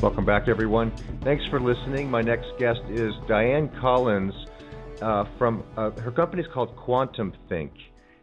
Welcome 0.00 0.24
back, 0.24 0.48
everyone. 0.48 0.90
Thanks 1.22 1.44
for 1.50 1.60
listening. 1.60 2.10
My 2.10 2.22
next 2.22 2.46
guest 2.58 2.80
is 2.88 3.12
Dianne 3.28 3.78
Collins 3.78 4.32
uh, 5.02 5.24
from 5.36 5.62
uh, 5.76 5.90
her 6.00 6.10
company 6.10 6.42
is 6.42 6.48
called 6.54 6.74
Quantum 6.76 7.34
Think, 7.50 7.72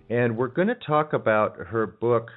and 0.09 0.35
we're 0.35 0.47
going 0.47 0.67
to 0.69 0.75
talk 0.87 1.13
about 1.13 1.57
her 1.57 1.85
book, 1.85 2.29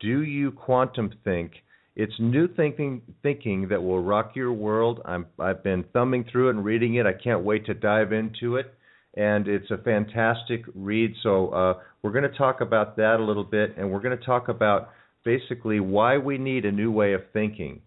Do 0.00 0.22
You 0.22 0.50
Quantum 0.50 1.12
Think? 1.22 1.52
It's 1.94 2.12
new 2.18 2.48
thinking 2.48 3.02
thinking 3.22 3.68
that 3.68 3.80
will 3.80 4.02
rock 4.02 4.32
your 4.34 4.52
world. 4.52 5.02
I'm 5.04 5.26
I've 5.38 5.62
been 5.62 5.84
thumbing 5.92 6.24
through 6.32 6.48
it 6.48 6.56
and 6.56 6.64
reading 6.64 6.96
it. 6.96 7.06
I 7.06 7.12
can't 7.12 7.44
wait 7.44 7.64
to 7.66 7.74
dive 7.74 8.12
into 8.12 8.56
it, 8.56 8.74
and 9.14 9.46
it's 9.46 9.70
a 9.70 9.78
fantastic 9.78 10.62
read. 10.74 11.14
So 11.22 11.50
uh, 11.50 11.74
we're 12.02 12.12
going 12.12 12.28
to 12.28 12.36
talk 12.36 12.60
about 12.60 12.96
that 12.96 13.20
a 13.20 13.24
little 13.24 13.44
bit, 13.44 13.76
and 13.76 13.88
we're 13.88 14.00
going 14.00 14.18
to 14.18 14.24
talk 14.24 14.48
about 14.48 14.90
basically 15.24 15.80
why 15.80 16.18
we 16.18 16.38
need 16.38 16.64
a 16.64 16.72
new 16.72 16.90
way 16.90 17.12
of 17.12 17.22
thinking. 17.32 17.80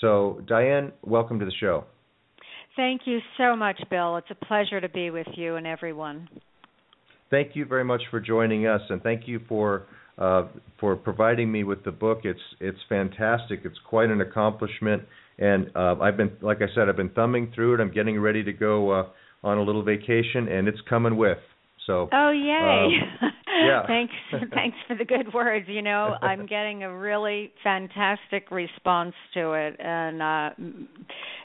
So, 0.00 0.42
Dianne, 0.48 0.92
welcome 1.02 1.38
to 1.38 1.44
the 1.44 1.52
show. 1.60 1.84
Thank 2.76 3.02
you 3.04 3.18
so 3.36 3.54
much, 3.54 3.80
Bill. 3.90 4.16
It's 4.16 4.30
a 4.30 4.44
pleasure 4.46 4.80
to 4.80 4.88
be 4.88 5.10
with 5.10 5.26
you 5.34 5.56
and 5.56 5.66
everyone. 5.66 6.28
Thank 7.30 7.54
you 7.54 7.64
very 7.66 7.84
much 7.84 8.02
for 8.10 8.20
joining 8.20 8.66
us, 8.66 8.80
and 8.88 9.02
thank 9.02 9.28
you 9.28 9.40
for 9.48 9.84
uh, 10.18 10.44
for 10.78 10.96
providing 10.96 11.50
me 11.50 11.64
with 11.64 11.84
the 11.84 11.90
book. 11.90 12.20
It's 12.24 12.40
it's 12.60 12.78
fantastic. 12.88 13.60
It's 13.64 13.78
quite 13.88 14.10
an 14.10 14.20
accomplishment, 14.20 15.02
and 15.38 15.70
uh, 15.74 15.96
I've 16.00 16.16
been, 16.16 16.32
like 16.40 16.58
I 16.58 16.66
said, 16.74 16.88
I've 16.88 16.96
been 16.96 17.10
thumbing 17.10 17.52
through 17.54 17.74
it. 17.74 17.80
I'm 17.80 17.92
getting 17.92 18.18
ready 18.20 18.42
to 18.44 18.52
go 18.52 18.90
uh, 18.90 19.06
on 19.42 19.58
a 19.58 19.62
little 19.62 19.82
vacation, 19.82 20.48
and 20.48 20.68
it's 20.68 20.80
coming 20.88 21.16
with. 21.16 21.38
So. 21.86 22.08
Oh 22.12 22.30
yay! 22.30 23.28
Yeah. 23.66 23.82
thanks, 23.86 24.14
thanks 24.54 24.76
for 24.86 24.96
the 24.96 25.04
good 25.04 25.32
words. 25.32 25.66
You 25.68 25.82
know, 25.82 26.16
I'm 26.20 26.46
getting 26.46 26.82
a 26.82 26.96
really 26.96 27.52
fantastic 27.62 28.50
response 28.50 29.14
to 29.34 29.52
it, 29.52 29.76
and 29.78 30.22
uh, 30.22 30.50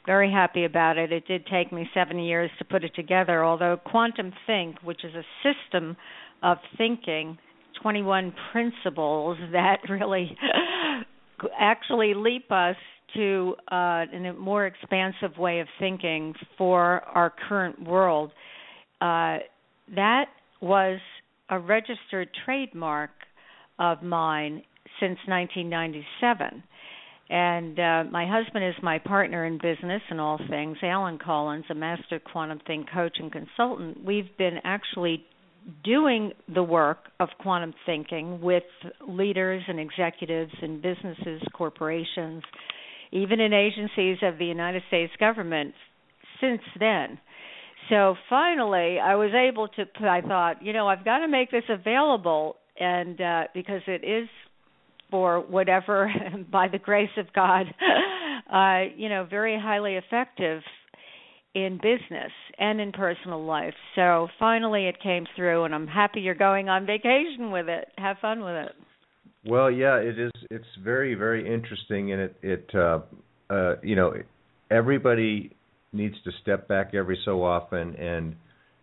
very 0.06 0.32
happy 0.32 0.66
about 0.66 0.98
it. 0.98 1.12
It 1.12 1.28
did 1.28 1.46
take 1.48 1.72
me 1.72 1.90
seven 1.94 2.20
years 2.20 2.50
to 2.60 2.66
put 2.66 2.84
it 2.84 2.96
together. 2.96 3.44
Although 3.44 3.78
Quantum 3.86 4.34
Think, 4.46 4.82
which 4.84 5.04
is 5.04 5.14
a 5.16 5.24
system 5.44 5.96
of 6.44 6.58
thinking, 6.78 7.38
21 7.82 8.34
principles 8.52 9.38
that 9.52 9.78
really 9.90 10.36
actually 11.60 12.14
leap 12.16 12.52
us 12.52 12.76
to 13.16 13.56
uh, 13.72 14.06
a 14.12 14.34
more 14.38 14.66
expansive 14.66 15.38
way 15.38 15.60
of 15.60 15.68
thinking 15.80 16.34
for 16.58 17.02
our 17.02 17.34
current 17.48 17.82
world. 17.88 18.32
Uh, 19.02 19.38
that 19.96 20.26
was 20.62 21.00
a 21.50 21.60
registered 21.60 22.30
trademark 22.46 23.12
of 23.80 24.02
mine 24.04 24.64
since 25.00 25.18
1997. 25.28 26.64
And 27.30 27.78
uh, 27.80 28.04
my 28.10 28.26
husband 28.26 28.66
is 28.66 28.76
my 28.82 29.00
partner 29.00 29.46
in 29.46 29.58
business 29.58 30.02
and 30.10 30.22
all 30.22 30.40
things. 30.50 30.78
Alan 30.82 31.20
Collins, 31.20 31.66
a 31.70 31.76
master 31.76 32.20
quantum 32.20 32.60
think 32.66 32.88
coach 32.94 33.18
and 33.20 33.32
consultant. 33.32 34.04
We've 34.04 34.36
been 34.38 34.60
actually 34.64 35.26
doing 35.84 36.32
the 36.54 36.64
work 36.64 37.00
of 37.20 37.28
quantum 37.40 37.74
thinking 37.86 38.42
with 38.42 38.64
leaders 39.06 39.64
and 39.68 39.80
executives 39.80 40.54
in 40.62 40.82
businesses, 40.82 41.42
corporations, 41.54 42.44
even 43.12 43.42
in 43.42 43.54
agencies 43.54 44.18
of 44.22 44.38
the 44.38 44.46
United 44.46 44.84
States 44.88 45.12
government 45.20 45.74
since 46.40 46.62
then. 46.80 47.20
So 47.90 48.16
finally, 48.30 49.00
I 49.00 49.16
was 49.16 49.32
able 49.34 49.68
to. 49.70 49.86
I 50.08 50.22
thought, 50.22 50.64
you 50.64 50.74
know, 50.74 50.88
I've 50.88 51.06
got 51.06 51.20
to 51.20 51.28
make 51.28 51.52
this 51.52 51.64
available, 51.70 52.58
and 52.80 53.20
uh, 53.20 53.44
because 53.54 53.82
it 53.88 54.04
is 54.04 54.28
for 55.10 55.40
whatever, 55.40 56.12
by 56.52 56.68
the 56.68 56.80
grace 56.80 57.10
of 57.18 57.32
God, 57.34 57.68
uh, 58.54 58.94
you 58.96 59.10
know, 59.10 59.26
very 59.30 59.60
highly 59.60 59.96
effective 59.96 60.62
in 61.56 61.78
business 61.78 62.32
and 62.60 62.80
in 62.80 62.92
personal 62.92 63.44
life. 63.44 63.74
So 63.96 64.28
finally, 64.38 64.88
it 64.88 65.02
came 65.02 65.26
through, 65.36 65.64
and 65.64 65.74
I'm 65.74 65.88
happy 65.88 66.22
you're 66.22 66.36
going 66.36 66.70
on 66.70 66.86
vacation 66.86 67.52
with 67.52 67.68
it. 67.68 67.88
Have 67.98 68.18
fun 68.22 68.44
with 68.44 68.56
it. 68.56 68.72
Well, 69.46 69.72
yeah, 69.72 69.96
it 69.96 70.20
is. 70.20 70.32
It's 70.52 70.66
very, 70.84 71.16
very 71.16 71.52
interesting, 71.52 72.12
and 72.12 72.22
it, 72.22 72.36
it, 72.42 72.70
uh, 72.76 73.00
uh, 73.50 73.76
you 73.82 73.96
know, 73.96 74.14
everybody 74.70 75.56
needs 75.94 76.16
to 76.24 76.32
step 76.42 76.68
back 76.68 76.94
every 76.94 77.20
so 77.24 77.44
often 77.44 77.96
and 77.96 78.36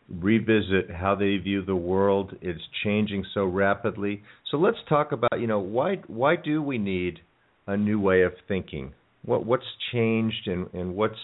revisit 0.09 0.91
how 0.91 1.15
they 1.15 1.37
view 1.37 1.65
the 1.65 1.77
world. 1.77 2.37
It's 2.41 2.61
changing 2.83 3.25
so 3.33 3.45
rapidly. 3.45 4.23
So 4.51 4.57
let's 4.57 4.79
talk 4.89 5.13
about, 5.13 5.41
you 5.41 5.47
know, 5.47 5.61
why 5.61 5.97
why 6.07 6.37
do 6.37 6.63
we 6.63 6.79
need 6.79 7.21
a 7.67 7.77
new 7.77 7.99
way 8.01 8.23
of 8.23 8.33
thinking? 8.49 8.93
What 9.25 9.47
what's 9.47 9.65
changed 9.93 10.47
and, 10.47 10.69
and 10.75 10.95
what's 10.95 11.19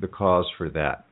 the 0.00 0.08
cause 0.08 0.46
for 0.56 0.70
that? 0.70 1.04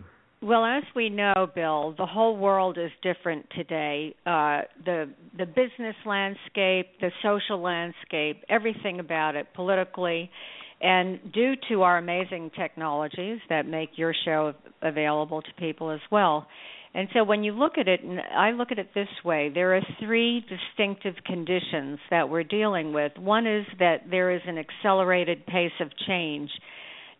Well, 0.43 0.65
as 0.65 0.85
we 0.97 1.11
know, 1.11 1.49
Bill, 1.55 1.95
the 1.99 2.07
whole 2.07 2.35
world 2.35 2.79
is 2.79 2.91
different 3.03 3.47
today. 3.55 4.15
Uh, 4.25 4.63
the 4.87 5.11
the 5.37 5.45
business 5.45 5.97
landscape, 6.07 6.87
the 7.01 7.11
social 7.23 7.61
landscape, 7.61 8.43
everything 8.49 9.01
about 9.01 9.37
it, 9.37 9.49
politically, 9.55 10.31
and 10.81 11.33
due 11.33 11.55
to 11.69 11.83
our 11.83 11.99
amazing 11.99 12.51
technologies 12.59 13.39
that 13.49 13.67
make 13.67 13.91
your 13.97 14.15
show 14.25 14.55
available 14.83 15.43
to 15.43 15.49
people 15.59 15.91
as 15.91 16.01
well. 16.11 16.47
And 16.93 17.09
so 17.15 17.23
when 17.23 17.45
you 17.45 17.53
look 17.53 17.79
at 17.79 17.87
it, 17.87 18.03
and 18.03 18.19
I 18.19 18.51
look 18.51 18.73
at 18.73 18.79
it 18.79 18.89
this 18.95 19.09
way, 19.25 19.51
there 19.55 19.77
are 19.77 19.83
three 20.01 20.41
distinctive 20.41 21.15
conditions 21.25 22.01
that 22.11 22.29
we're 22.29 22.43
dealing 22.43 22.93
with. 22.93 23.13
One 23.17 23.47
is 23.47 23.65
that 23.79 24.11
there 24.11 24.35
is 24.35 24.41
an 24.47 24.59
accelerated 24.59 25.47
pace 25.47 25.71
of 25.81 25.89
change. 26.09 26.51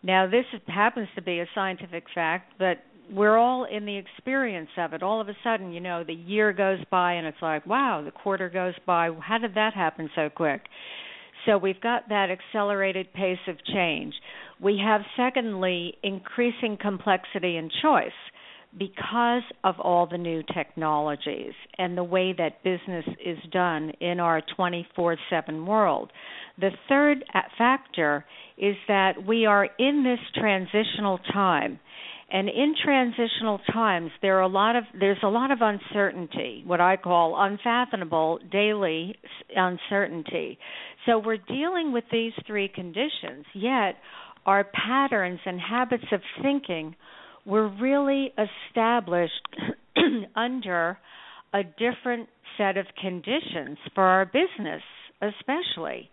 Now, 0.03 0.29
this 0.29 0.47
happens 0.67 1.09
to 1.15 1.23
be 1.23 1.41
a 1.41 1.47
scientific 1.55 2.05
fact, 2.13 2.55
but 2.59 2.79
we're 3.13 3.37
all 3.37 3.65
in 3.65 3.87
the 3.87 3.97
experience 3.97 4.71
of 4.77 4.93
it. 4.93 5.03
All 5.03 5.21
of 5.21 5.29
a 5.29 5.37
sudden, 5.45 5.73
you 5.73 5.81
know, 5.81 6.03
the 6.05 6.15
year 6.15 6.53
goes 6.53 6.79
by 6.91 7.15
and 7.15 7.27
it's 7.27 7.43
like, 7.43 7.67
wow, 7.67 8.03
the 8.05 8.11
quarter 8.11 8.49
goes 8.49 8.75
by. 8.87 9.11
How 9.21 9.39
did 9.39 9.55
that 9.55 9.75
happen 9.75 10.11
so 10.17 10.31
quick? 10.31 10.63
So 11.47 11.59
we've 11.59 11.81
got 11.81 12.09
that 12.09 12.29
accelerated 12.31 13.13
pace 13.13 13.39
of 13.49 13.57
change. 13.65 14.15
We 14.61 14.81
have, 14.85 15.03
secondly, 15.17 15.95
increasing 16.03 16.77
complexity 16.81 17.57
and 17.57 17.73
choice 17.83 18.13
because 18.79 19.43
of 19.65 19.81
all 19.81 20.07
the 20.07 20.19
new 20.19 20.43
technologies 20.55 21.55
and 21.79 21.97
the 21.97 22.05
way 22.05 22.33
that 22.37 22.63
business 22.63 23.05
is 23.25 23.39
done 23.51 23.91
in 24.01 24.21
our 24.21 24.43
24 24.57 25.17
7 25.29 25.67
world. 25.67 26.13
The 26.59 26.71
third 26.89 27.25
uh, 27.35 27.41
factor 27.59 28.25
is 28.57 28.77
that 28.87 29.27
we 29.27 29.47
are 29.47 29.69
in 29.79 30.05
this 30.05 30.21
transitional 30.41 31.19
time. 31.33 31.81
And 32.33 32.49
in 32.49 32.77
transitional 32.85 33.59
times, 33.73 34.13
there 34.23 34.39
are 34.39 34.43
a 34.43 34.49
lot 34.49 34.77
of 34.77 34.85
there's 34.99 35.19
a 35.25 35.29
lot 35.29 35.51
of 35.51 35.59
uncertainty, 35.63 36.63
what 36.65 36.81
I 36.81 36.97
call 36.97 37.35
unfathomable 37.37 38.39
daily 38.53 39.17
uncertainty. 39.57 40.57
So 41.07 41.19
we're 41.19 41.39
dealing 41.39 41.93
with 41.93 42.05
these 42.13 42.33
three 42.47 42.69
conditions, 42.69 43.45
yet 43.55 43.97
our 44.47 44.65
patterns 44.65 45.41
and 45.45 45.61
habits 45.61 46.05
of 46.13 46.21
thinking 46.43 46.95
were 47.47 47.69
really 47.69 48.33
established 48.39 49.47
under 50.37 50.99
a 51.53 51.63
different 51.63 52.29
set 52.57 52.77
of 52.77 52.87
conditions 53.01 53.79
for 53.95 54.05
our 54.05 54.25
business, 54.27 54.83
especially. 55.21 56.11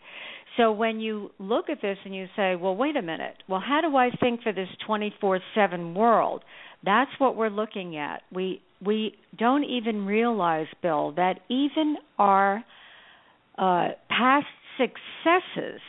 So 0.56 0.72
when 0.72 1.00
you 1.00 1.30
look 1.38 1.70
at 1.70 1.82
this 1.82 1.98
and 2.04 2.16
you 2.16 2.28
say, 2.36 2.56
well, 2.56 2.76
wait 2.76 2.96
a 2.96 3.02
minute, 3.02 3.36
well, 3.48 3.62
how 3.66 3.82
do 3.82 3.96
I 3.96 4.10
think 4.20 4.42
for 4.42 4.52
this 4.52 4.70
24 4.88 5.40
7 5.54 5.94
world? 5.94 6.44
That's 6.84 7.12
what 7.20 7.36
we're 7.36 7.50
looking 7.50 7.98
at. 7.98 8.24
We 8.34 8.62
we 8.84 9.16
don't 9.38 9.64
even 9.64 10.06
realize, 10.06 10.68
Bill, 10.82 11.12
that 11.14 11.40
even 11.50 11.98
our 12.20 12.64
uh, 13.58 13.90
past 14.10 14.46
successes 14.78 15.82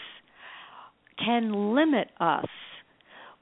can 1.24 1.74
limit 1.74 2.08
us 2.20 2.46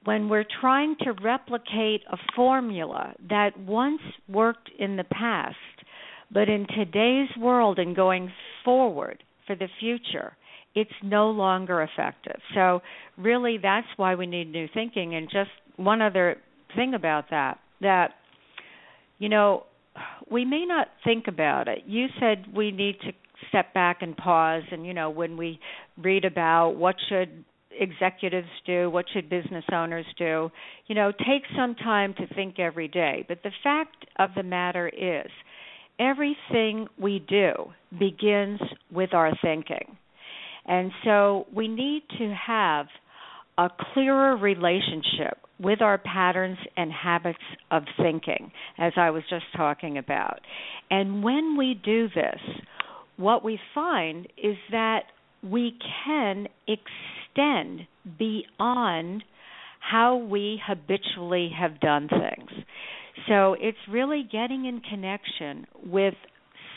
when 0.04 0.28
we're 0.28 0.46
trying 0.60 0.96
to 1.00 1.12
replicate 1.22 2.02
a 2.10 2.16
formula 2.34 3.12
that 3.28 3.58
once 3.58 4.00
worked 4.28 4.70
in 4.78 4.96
the 4.96 5.04
past, 5.04 5.56
but 6.30 6.48
in 6.48 6.66
today's 6.76 7.28
world 7.38 7.78
and 7.78 7.96
going 7.96 8.30
forward 8.64 9.22
for 9.46 9.56
the 9.56 9.68
future, 9.80 10.36
it's 10.74 10.90
no 11.02 11.30
longer 11.30 11.82
effective. 11.82 12.40
So, 12.54 12.82
really, 13.16 13.58
that's 13.60 13.86
why 13.96 14.14
we 14.14 14.26
need 14.26 14.52
new 14.52 14.68
thinking. 14.72 15.16
And 15.16 15.28
just 15.28 15.50
one 15.76 16.02
other 16.02 16.36
thing 16.76 16.94
about 16.94 17.30
that 17.30 17.58
that, 17.80 18.12
you 19.18 19.28
know, 19.28 19.64
we 20.30 20.44
may 20.44 20.64
not 20.66 20.88
think 21.04 21.26
about 21.28 21.68
it. 21.68 21.80
You 21.86 22.06
said 22.20 22.44
we 22.54 22.70
need 22.70 23.00
to 23.00 23.12
step 23.48 23.72
back 23.74 23.98
and 24.02 24.16
pause 24.16 24.62
and 24.70 24.86
you 24.86 24.94
know 24.94 25.10
when 25.10 25.36
we 25.36 25.58
read 26.02 26.24
about 26.24 26.70
what 26.70 26.96
should 27.08 27.44
executives 27.70 28.48
do 28.64 28.88
what 28.90 29.04
should 29.12 29.28
business 29.28 29.64
owners 29.72 30.06
do 30.18 30.50
you 30.86 30.94
know 30.94 31.12
take 31.12 31.42
some 31.56 31.74
time 31.74 32.14
to 32.14 32.26
think 32.34 32.58
every 32.58 32.88
day 32.88 33.24
but 33.28 33.38
the 33.42 33.50
fact 33.62 34.06
of 34.18 34.30
the 34.34 34.42
matter 34.42 34.88
is 34.88 35.30
everything 35.98 36.86
we 36.98 37.24
do 37.28 37.52
begins 37.98 38.60
with 38.90 39.12
our 39.12 39.32
thinking 39.42 39.96
and 40.66 40.90
so 41.04 41.46
we 41.54 41.68
need 41.68 42.02
to 42.18 42.34
have 42.46 42.86
a 43.58 43.68
clearer 43.92 44.36
relationship 44.36 45.38
with 45.58 45.80
our 45.80 45.98
patterns 45.98 46.58
and 46.76 46.92
habits 46.92 47.38
of 47.70 47.84
thinking, 47.96 48.50
as 48.78 48.92
I 48.96 49.10
was 49.10 49.22
just 49.30 49.46
talking 49.56 49.96
about. 49.96 50.40
And 50.90 51.24
when 51.24 51.56
we 51.56 51.80
do 51.82 52.08
this, 52.14 52.40
what 53.16 53.44
we 53.44 53.58
find 53.74 54.26
is 54.36 54.56
that 54.70 55.04
we 55.42 55.78
can 56.04 56.48
extend 56.66 57.86
beyond 58.18 59.22
how 59.80 60.16
we 60.16 60.60
habitually 60.66 61.50
have 61.58 61.80
done 61.80 62.08
things. 62.08 62.50
So 63.28 63.54
it's 63.58 63.78
really 63.90 64.28
getting 64.30 64.66
in 64.66 64.80
connection 64.80 65.66
with 65.84 66.14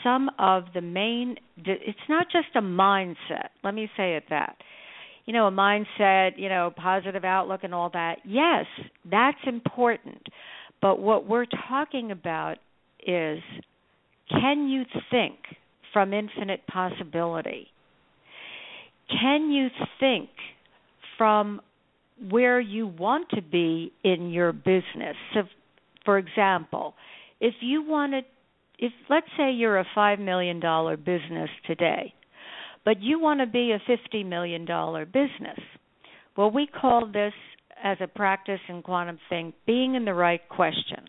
some 0.02 0.30
of 0.38 0.64
the 0.74 0.80
main 0.80 1.36
it's 1.58 1.98
not 2.08 2.26
just 2.32 2.48
a 2.54 2.62
mindset. 2.62 3.50
Let 3.62 3.74
me 3.74 3.90
say 3.96 4.16
it 4.16 4.24
that 4.30 4.56
you 5.26 5.32
know 5.32 5.46
a 5.46 5.50
mindset 5.50 6.38
you 6.38 6.48
know 6.48 6.72
positive 6.74 7.24
outlook 7.24 7.60
and 7.64 7.74
all 7.74 7.90
that. 7.92 8.18
Yes 8.24 8.64
that's 9.10 9.38
important. 9.46 10.22
But 10.80 11.00
what 11.00 11.26
we're 11.26 11.46
talking 11.68 12.10
about 12.10 12.56
is 13.06 13.40
can 14.30 14.68
you 14.68 14.84
think 15.10 15.36
from 15.92 16.12
infinite 16.12 16.66
possibility. 16.66 17.68
Can 19.10 19.50
you 19.50 19.68
think 19.98 20.30
from 21.18 21.60
where 22.28 22.60
you 22.60 22.86
want 22.86 23.28
to 23.30 23.42
be 23.42 23.92
in 24.04 24.30
your 24.30 24.52
business? 24.52 25.16
So, 25.34 25.42
for 26.04 26.18
example, 26.18 26.94
if 27.40 27.54
you 27.60 27.82
wanted, 27.82 28.24
if 28.78 28.92
let's 29.08 29.26
say 29.36 29.52
you're 29.52 29.78
a 29.78 29.86
$5 29.96 30.20
million 30.20 30.60
business 31.04 31.50
today, 31.66 32.14
but 32.84 33.02
you 33.02 33.20
want 33.20 33.40
to 33.40 33.46
be 33.46 33.72
a 33.72 33.90
$50 33.90 34.26
million 34.26 34.64
business, 34.64 35.58
well, 36.36 36.50
we 36.50 36.66
call 36.66 37.06
this 37.12 37.32
as 37.82 37.98
a 38.00 38.06
practice 38.06 38.60
in 38.68 38.82
quantum 38.82 39.18
think 39.28 39.54
being 39.66 39.94
in 39.94 40.04
the 40.04 40.14
right 40.14 40.46
question. 40.48 41.04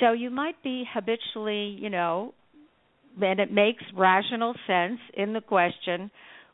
So 0.00 0.12
you 0.12 0.30
might 0.30 0.62
be 0.62 0.84
habitually, 0.92 1.76
you 1.80 1.90
know, 1.90 2.34
and 3.20 3.40
it 3.40 3.52
makes 3.52 3.82
rational 3.96 4.54
sense 4.66 4.98
in 5.14 5.32
the 5.32 5.40
question 5.40 6.10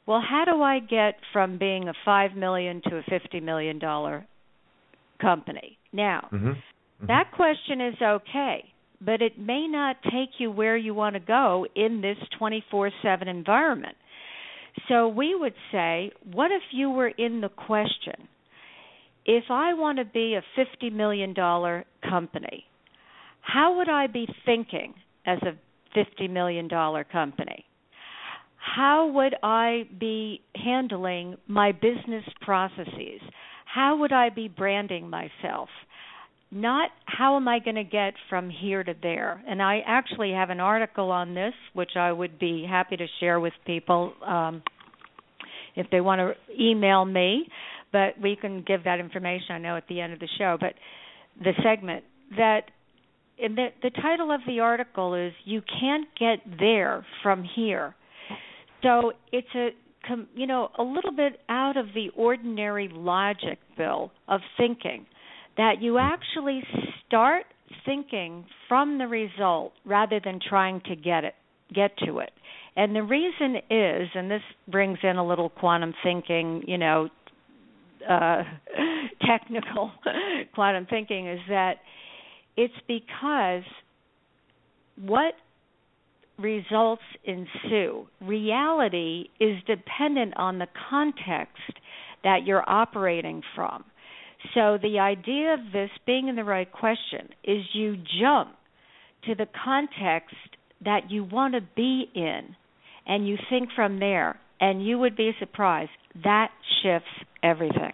well 0.07 0.23
how 0.27 0.45
do 0.45 0.63
i 0.63 0.79
get 0.79 1.15
from 1.33 1.59
being 1.59 1.89
a 1.89 1.95
5 2.05 2.35
million 2.35 2.81
to 2.83 2.97
a 2.97 3.03
50 3.09 3.41
million 3.41 3.79
dollar 3.79 4.27
company 5.21 5.79
now 5.93 6.29
mm-hmm. 6.33 6.49
Mm-hmm. 6.49 7.07
that 7.07 7.33
question 7.33 7.81
is 7.81 7.95
okay 8.03 8.65
but 9.01 9.21
it 9.21 9.39
may 9.39 9.67
not 9.69 9.97
take 10.05 10.31
you 10.39 10.51
where 10.51 10.77
you 10.77 10.95
want 10.95 11.15
to 11.15 11.21
go 11.21 11.67
in 11.75 12.01
this 12.01 12.17
24/7 12.41 13.29
environment 13.29 13.97
so 14.89 15.09
we 15.09 15.35
would 15.35 15.55
say 15.71 16.11
what 16.33 16.51
if 16.51 16.63
you 16.73 16.91
were 16.91 17.09
in 17.09 17.41
the 17.41 17.49
question 17.49 18.29
if 19.27 19.45
i 19.51 19.75
want 19.75 19.99
to 19.99 20.05
be 20.05 20.35
a 20.35 20.43
50 20.57 20.91
million 20.91 21.35
dollar 21.35 21.85
company 22.09 22.65
how 23.41 23.77
would 23.77 23.89
i 23.89 24.07
be 24.07 24.27
thinking 24.45 24.95
as 25.27 25.39
a 25.43 25.53
$50 25.96 26.31
million 26.31 26.69
company? 26.69 27.64
How 28.56 29.11
would 29.14 29.35
I 29.43 29.85
be 29.99 30.41
handling 30.55 31.37
my 31.46 31.73
business 31.73 32.25
processes? 32.41 33.20
How 33.67 33.96
would 33.99 34.12
I 34.12 34.31
be 34.31 34.49
branding 34.49 35.11
myself? 35.11 35.69
Not 36.50 36.91
how 37.05 37.37
am 37.37 37.49
I 37.49 37.58
going 37.58 37.75
to 37.75 37.85
get 37.85 38.14
from 38.31 38.49
here 38.49 38.82
to 38.85 38.94
there. 39.02 39.43
And 39.46 39.61
I 39.61 39.81
actually 39.87 40.31
have 40.32 40.50
an 40.50 40.61
article 40.61 41.11
on 41.11 41.35
this, 41.35 41.52
which 41.73 41.91
I 41.96 42.12
would 42.12 42.38
be 42.38 42.64
happy 42.69 42.96
to 42.96 43.06
share 43.20 43.41
with 43.41 43.52
people 43.67 44.12
um, 44.25 44.62
if 45.75 45.88
they 45.91 46.00
want 46.00 46.20
to 46.20 46.35
email 46.62 47.05
me. 47.05 47.49
But 47.93 48.20
we 48.23 48.37
can 48.37 48.62
give 48.62 48.85
that 48.85 49.00
information, 49.00 49.46
I 49.50 49.58
know, 49.58 49.76
at 49.76 49.88
the 49.88 50.00
end 50.00 50.12
of 50.12 50.20
the 50.20 50.29
show. 50.38 50.56
But 50.58 50.75
the 51.38 51.52
segment 51.62 52.05
that 52.37 52.70
and 53.43 53.57
the, 53.57 53.69
the 53.83 53.91
title 53.91 54.31
of 54.31 54.41
the 54.47 54.61
article 54.61 55.15
is 55.15 55.33
"You 55.45 55.63
Can't 55.81 56.07
Get 56.19 56.59
There 56.59 57.05
from 57.23 57.45
Here." 57.57 57.95
So 58.83 59.13
it's 59.33 59.49
a 59.55 59.71
you 60.35 60.47
know 60.47 60.71
a 60.79 60.83
little 60.83 61.13
bit 61.13 61.41
out 61.49 61.77
of 61.77 61.87
the 61.95 62.11
ordinary 62.17 62.89
logic, 62.93 63.59
Bill, 63.77 64.13
of 64.29 64.41
thinking 64.57 65.07
that 65.57 65.81
you 65.81 65.99
actually 65.99 66.63
start 67.07 67.45
thinking 67.85 68.45
from 68.69 68.99
the 68.99 69.07
result 69.07 69.73
rather 69.85 70.21
than 70.23 70.41
trying 70.47 70.81
to 70.87 70.97
get 70.97 71.25
it 71.25 71.35
get 71.75 71.97
to 72.07 72.19
it. 72.19 72.31
And 72.77 72.95
the 72.95 73.03
reason 73.03 73.57
is, 73.71 74.09
and 74.15 74.31
this 74.31 74.43
brings 74.69 74.99
in 75.03 75.17
a 75.17 75.27
little 75.27 75.49
quantum 75.49 75.95
thinking, 76.03 76.65
you 76.67 76.79
know, 76.79 77.09
uh, 78.09 78.43
technical 79.27 79.93
quantum 80.55 80.87
thinking, 80.87 81.29
is 81.29 81.41
that 81.49 81.75
it's 82.56 82.75
because 82.87 83.65
what 84.97 85.35
results 86.39 87.03
ensue. 87.25 88.06
Reality 88.21 89.27
is 89.41 89.56
dependent 89.67 90.37
on 90.37 90.59
the 90.59 90.67
context 90.91 91.79
that 92.23 92.45
you're 92.45 92.69
operating 92.69 93.43
from. 93.55 93.85
So 94.55 94.79
the 94.83 94.99
idea 94.99 95.55
of 95.55 95.61
this 95.73 95.91
being 96.06 96.29
in 96.29 96.37
the 96.37 96.45
right 96.45 96.71
question 96.71 97.29
is 97.45 97.62
you 97.73 97.97
jump 98.21 98.55
to 99.27 99.35
the 99.35 99.47
context 99.65 100.37
that 100.85 101.11
you 101.11 101.25
want 101.25 101.55
to 101.55 101.61
be 101.75 102.11
in 102.15 102.55
and 103.06 103.27
you 103.27 103.37
think 103.49 103.71
from 103.75 104.01
there 104.01 104.39
and 104.61 104.85
you 104.85 104.99
would 104.99 105.17
be 105.17 105.33
surprised 105.39 105.91
that 106.23 106.51
shifts 106.83 107.09
everything. 107.43 107.93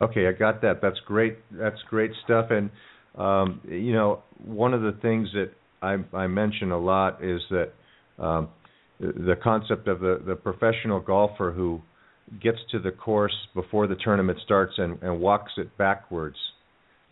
Okay, 0.00 0.28
I 0.28 0.32
got 0.32 0.60
that. 0.62 0.80
That's 0.82 1.00
great. 1.06 1.38
That's 1.50 1.80
great 1.88 2.10
stuff. 2.24 2.46
And 2.50 2.70
um, 3.16 3.60
you 3.66 3.92
know, 3.92 4.22
one 4.44 4.74
of 4.74 4.82
the 4.82 4.98
things 5.00 5.28
that 5.32 5.50
I, 5.82 5.96
I 6.16 6.26
mention 6.26 6.70
a 6.70 6.78
lot 6.78 7.24
is 7.24 7.40
that 7.50 7.72
um, 8.22 8.48
the 9.00 9.36
concept 9.42 9.88
of 9.88 10.00
the, 10.00 10.20
the 10.26 10.34
professional 10.34 11.00
golfer 11.00 11.52
who 11.52 11.80
gets 12.42 12.58
to 12.72 12.78
the 12.78 12.90
course 12.90 13.34
before 13.54 13.86
the 13.86 13.96
tournament 14.02 14.38
starts 14.44 14.74
and, 14.76 15.02
and 15.02 15.20
walks 15.20 15.52
it 15.56 15.76
backwards 15.78 16.36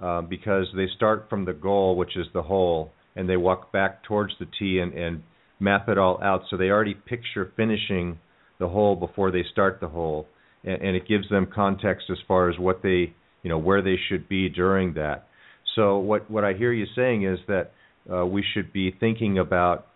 uh, 0.03 0.21
because 0.23 0.67
they 0.76 0.87
start 0.97 1.26
from 1.31 1.45
the 1.45 1.53
goal, 1.53 1.97
which 1.97 2.17
is 2.17 2.26
the 2.35 2.43
hole, 2.43 2.93
and 3.17 3.29
they 3.29 3.37
walk 3.37 3.73
back 3.73 4.03
towards 4.05 4.33
the 4.41 4.47
tee 4.59 4.81
and, 4.81 4.93
and 4.93 5.23
map 5.61 5.88
it 5.88 5.99
all 5.99 6.23
out. 6.23 6.43
So 6.50 6.57
they 6.57 6.69
already 6.69 6.95
picture 6.95 7.53
finishing 7.57 8.19
the 8.59 8.69
hole 8.69 8.97
before 8.97 9.31
they 9.31 9.45
start 9.53 9.79
the 9.81 9.88
hole 9.88 10.26
and, 10.64 10.83
and 10.83 10.97
it 10.97 11.06
gives 11.09 11.28
them 11.28 11.47
context 11.52 12.06
as 12.11 12.18
far 12.26 12.50
as 12.50 12.59
what 12.59 12.83
they 12.83 13.12
you 13.42 13.50
know 13.50 13.59
where 13.59 13.83
they 13.83 13.97
should 14.09 14.28
be 14.28 14.49
during 14.49 14.94
that. 14.94 15.26
So 15.75 15.99
what 15.99 16.30
what 16.30 16.44
I 16.44 16.54
hear 16.54 16.73
you 16.73 16.87
saying 16.94 17.25
is 17.25 17.38
that 17.49 17.73
uh, 18.12 18.26
we 18.26 18.44
should 18.54 18.73
be 18.73 18.94
thinking 18.99 19.38
about 19.38 19.87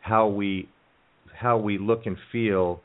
how 0.00 0.28
we 0.28 0.68
how 1.34 1.58
we 1.58 1.78
look 1.78 2.06
and 2.06 2.16
feel 2.30 2.80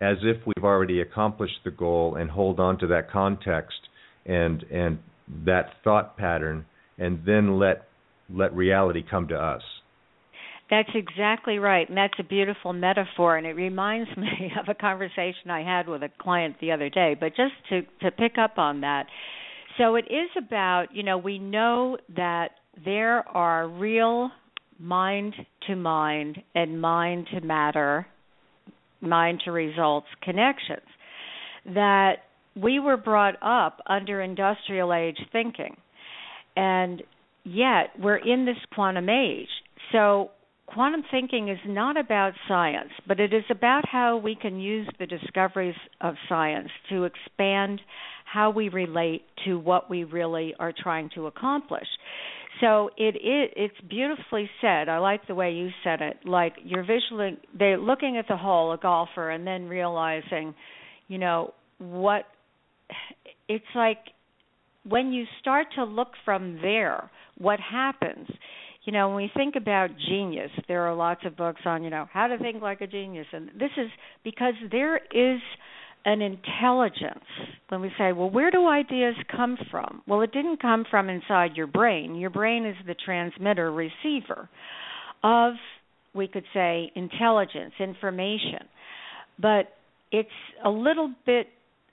as 0.00 0.18
if 0.22 0.36
we've 0.46 0.64
already 0.64 1.00
accomplished 1.00 1.60
the 1.64 1.70
goal 1.70 2.16
and 2.16 2.30
hold 2.30 2.60
on 2.60 2.78
to 2.78 2.86
that 2.88 3.10
context 3.10 3.78
and 4.26 4.62
and 4.64 4.98
that 5.44 5.70
thought 5.82 6.16
pattern 6.16 6.66
and 6.98 7.20
then 7.26 7.58
let 7.58 7.88
let 8.32 8.54
reality 8.54 9.02
come 9.08 9.28
to 9.28 9.36
us. 9.36 9.62
That's 10.70 10.88
exactly 10.94 11.58
right, 11.58 11.86
and 11.88 11.96
that's 11.96 12.14
a 12.18 12.24
beautiful 12.24 12.72
metaphor, 12.72 13.36
and 13.36 13.46
it 13.46 13.52
reminds 13.52 14.08
me 14.16 14.52
of 14.58 14.68
a 14.68 14.74
conversation 14.74 15.50
I 15.50 15.62
had 15.62 15.88
with 15.88 16.02
a 16.02 16.08
client 16.18 16.56
the 16.60 16.72
other 16.72 16.88
day. 16.88 17.16
But 17.18 17.30
just 17.36 17.52
to 17.70 17.82
to 18.02 18.10
pick 18.10 18.38
up 18.38 18.58
on 18.58 18.80
that, 18.80 19.06
so 19.78 19.96
it 19.96 20.06
is 20.06 20.30
about 20.38 20.86
you 20.92 21.02
know 21.02 21.18
we 21.18 21.38
know 21.38 21.98
that 22.16 22.52
there 22.84 23.28
are 23.28 23.68
real 23.68 24.30
mind 24.78 25.34
to 25.66 25.76
mind 25.76 26.38
and 26.54 26.80
mind 26.80 27.28
to 27.32 27.40
matter, 27.40 28.06
mind 29.00 29.42
to 29.44 29.52
results 29.52 30.06
connections 30.22 30.86
that 31.66 32.16
we 32.56 32.78
were 32.78 32.96
brought 32.96 33.36
up 33.42 33.80
under 33.86 34.20
industrial 34.20 34.92
age 34.92 35.18
thinking, 35.32 35.76
and 36.56 37.02
yet 37.44 37.90
we're 37.98 38.16
in 38.16 38.44
this 38.44 38.56
quantum 38.74 39.08
age. 39.08 39.48
So 39.92 40.30
quantum 40.66 41.02
thinking 41.10 41.48
is 41.48 41.58
not 41.66 41.96
about 41.96 42.32
science, 42.48 42.90
but 43.06 43.20
it 43.20 43.32
is 43.32 43.44
about 43.50 43.86
how 43.88 44.16
we 44.16 44.34
can 44.34 44.58
use 44.58 44.88
the 44.98 45.06
discoveries 45.06 45.76
of 46.00 46.14
science 46.28 46.68
to 46.88 47.04
expand 47.04 47.80
how 48.24 48.50
we 48.50 48.68
relate 48.68 49.22
to 49.44 49.58
what 49.58 49.88
we 49.88 50.04
really 50.04 50.54
are 50.58 50.72
trying 50.76 51.10
to 51.14 51.26
accomplish. 51.26 51.86
So 52.60 52.90
it 52.96 53.16
is 53.16 53.52
it's 53.56 53.80
beautifully 53.88 54.48
said. 54.60 54.88
I 54.88 54.98
like 54.98 55.26
the 55.26 55.34
way 55.34 55.52
you 55.52 55.70
said 55.82 56.00
it. 56.00 56.18
Like 56.24 56.54
you're 56.64 56.84
visually 56.84 57.38
they're 57.56 57.78
looking 57.78 58.16
at 58.16 58.26
the 58.28 58.36
hole, 58.36 58.72
a 58.72 58.78
golfer, 58.78 59.30
and 59.30 59.46
then 59.46 59.68
realizing, 59.68 60.54
you 61.08 61.18
know, 61.18 61.52
what 61.78 62.24
it's 63.48 63.64
like 63.74 63.98
when 64.88 65.12
you 65.12 65.24
start 65.40 65.66
to 65.76 65.84
look 65.84 66.12
from 66.24 66.58
there, 66.62 67.10
what 67.38 67.58
happens 67.60 68.28
you 68.84 68.92
know, 68.92 69.08
when 69.08 69.16
we 69.16 69.30
think 69.34 69.56
about 69.56 69.90
genius, 70.08 70.50
there 70.68 70.82
are 70.82 70.94
lots 70.94 71.22
of 71.24 71.36
books 71.36 71.62
on, 71.64 71.82
you 71.82 71.90
know, 71.90 72.06
how 72.12 72.26
to 72.26 72.38
think 72.38 72.60
like 72.62 72.80
a 72.80 72.86
genius. 72.86 73.26
And 73.32 73.48
this 73.58 73.70
is 73.76 73.88
because 74.22 74.54
there 74.70 74.96
is 74.96 75.40
an 76.04 76.20
intelligence 76.20 77.24
when 77.70 77.80
we 77.80 77.90
say, 77.96 78.12
well, 78.12 78.28
where 78.28 78.50
do 78.50 78.66
ideas 78.66 79.14
come 79.34 79.56
from? 79.70 80.02
Well, 80.06 80.20
it 80.20 80.32
didn't 80.32 80.60
come 80.60 80.84
from 80.90 81.08
inside 81.08 81.52
your 81.56 81.66
brain. 81.66 82.14
Your 82.14 82.30
brain 82.30 82.66
is 82.66 82.76
the 82.86 82.94
transmitter, 82.94 83.72
receiver 83.72 84.48
of, 85.22 85.54
we 86.14 86.28
could 86.28 86.44
say, 86.52 86.92
intelligence, 86.94 87.72
information. 87.80 88.68
But 89.40 89.68
it's 90.12 90.28
a 90.62 90.68
little 90.68 91.12
bit 91.24 91.46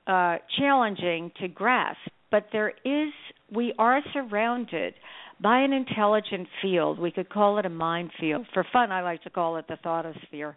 uh, 0.08 0.38
challenging 0.60 1.32
to 1.40 1.48
grasp. 1.48 2.00
But 2.32 2.48
there 2.52 2.74
is, 2.84 3.14
we 3.54 3.74
are 3.80 4.02
surrounded 4.14 4.94
by 5.42 5.60
an 5.62 5.74
intelligent 5.74 6.48
field. 6.62 7.00
We 7.00 7.12
could 7.12 7.30
call 7.30 7.58
it 7.58 7.66
a 7.66 7.70
mind 7.70 8.12
field. 8.20 8.46
For 8.54 8.66
fun, 8.72 8.92
I 8.92 9.02
like 9.02 9.24
to 9.24 9.30
call 9.30 9.58
it 9.58 9.66
the 9.68 9.78
thoughtosphere. 9.84 10.56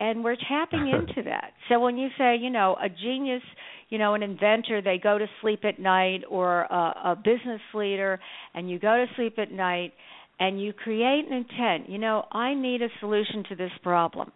And 0.00 0.24
we're 0.24 0.36
tapping 0.48 0.88
into 0.92 1.28
that. 1.28 1.52
So 1.68 1.80
when 1.80 1.96
you 1.96 2.08
say, 2.18 2.36
you 2.36 2.50
know, 2.50 2.76
a 2.82 2.88
genius, 2.88 3.42
you 3.88 3.98
know, 3.98 4.14
an 4.14 4.22
inventor, 4.22 4.82
they 4.82 4.98
go 5.02 5.18
to 5.18 5.26
sleep 5.40 5.64
at 5.64 5.78
night, 5.78 6.22
or 6.28 6.62
a, 6.62 7.12
a 7.12 7.16
business 7.16 7.60
leader, 7.74 8.20
and 8.54 8.70
you 8.70 8.78
go 8.78 8.96
to 8.96 9.06
sleep 9.16 9.38
at 9.38 9.52
night 9.52 9.92
and 10.40 10.60
you 10.60 10.72
create 10.72 11.26
an 11.28 11.32
intent. 11.32 11.88
You 11.88 11.98
know, 11.98 12.24
I 12.32 12.54
need 12.54 12.82
a 12.82 12.88
solution 13.00 13.44
to 13.50 13.56
this 13.56 13.70
problem. 13.82 14.32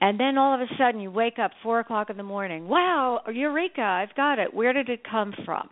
And 0.00 0.18
then 0.18 0.38
all 0.38 0.54
of 0.54 0.60
a 0.60 0.66
sudden 0.78 1.00
you 1.00 1.10
wake 1.10 1.38
up 1.38 1.52
four 1.62 1.80
o'clock 1.80 2.10
in 2.10 2.16
the 2.16 2.22
morning. 2.22 2.68
Wow, 2.68 3.20
eureka! 3.32 3.80
I've 3.80 4.14
got 4.16 4.38
it. 4.38 4.52
Where 4.52 4.72
did 4.72 4.88
it 4.88 5.00
come 5.08 5.32
from? 5.44 5.70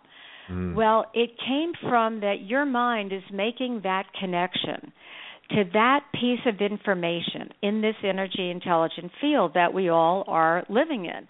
Mm. 0.53 0.75
Well, 0.75 1.07
it 1.15 1.31
came 1.39 1.73
from 1.89 2.21
that 2.21 2.43
your 2.43 2.65
mind 2.65 3.13
is 3.13 3.23
making 3.33 3.81
that 3.85 4.05
connection 4.19 4.93
to 5.51 5.65
that 5.73 6.01
piece 6.15 6.41
of 6.47 6.61
information 6.61 7.51
in 7.63 7.83
this 7.83 7.97
energy 8.03 8.51
intelligent 8.51 9.13
field 9.21 9.53
that 9.55 9.75
we 9.75 9.89
all 9.89 10.25
are 10.27 10.65
living 10.69 11.05
in. 11.07 11.29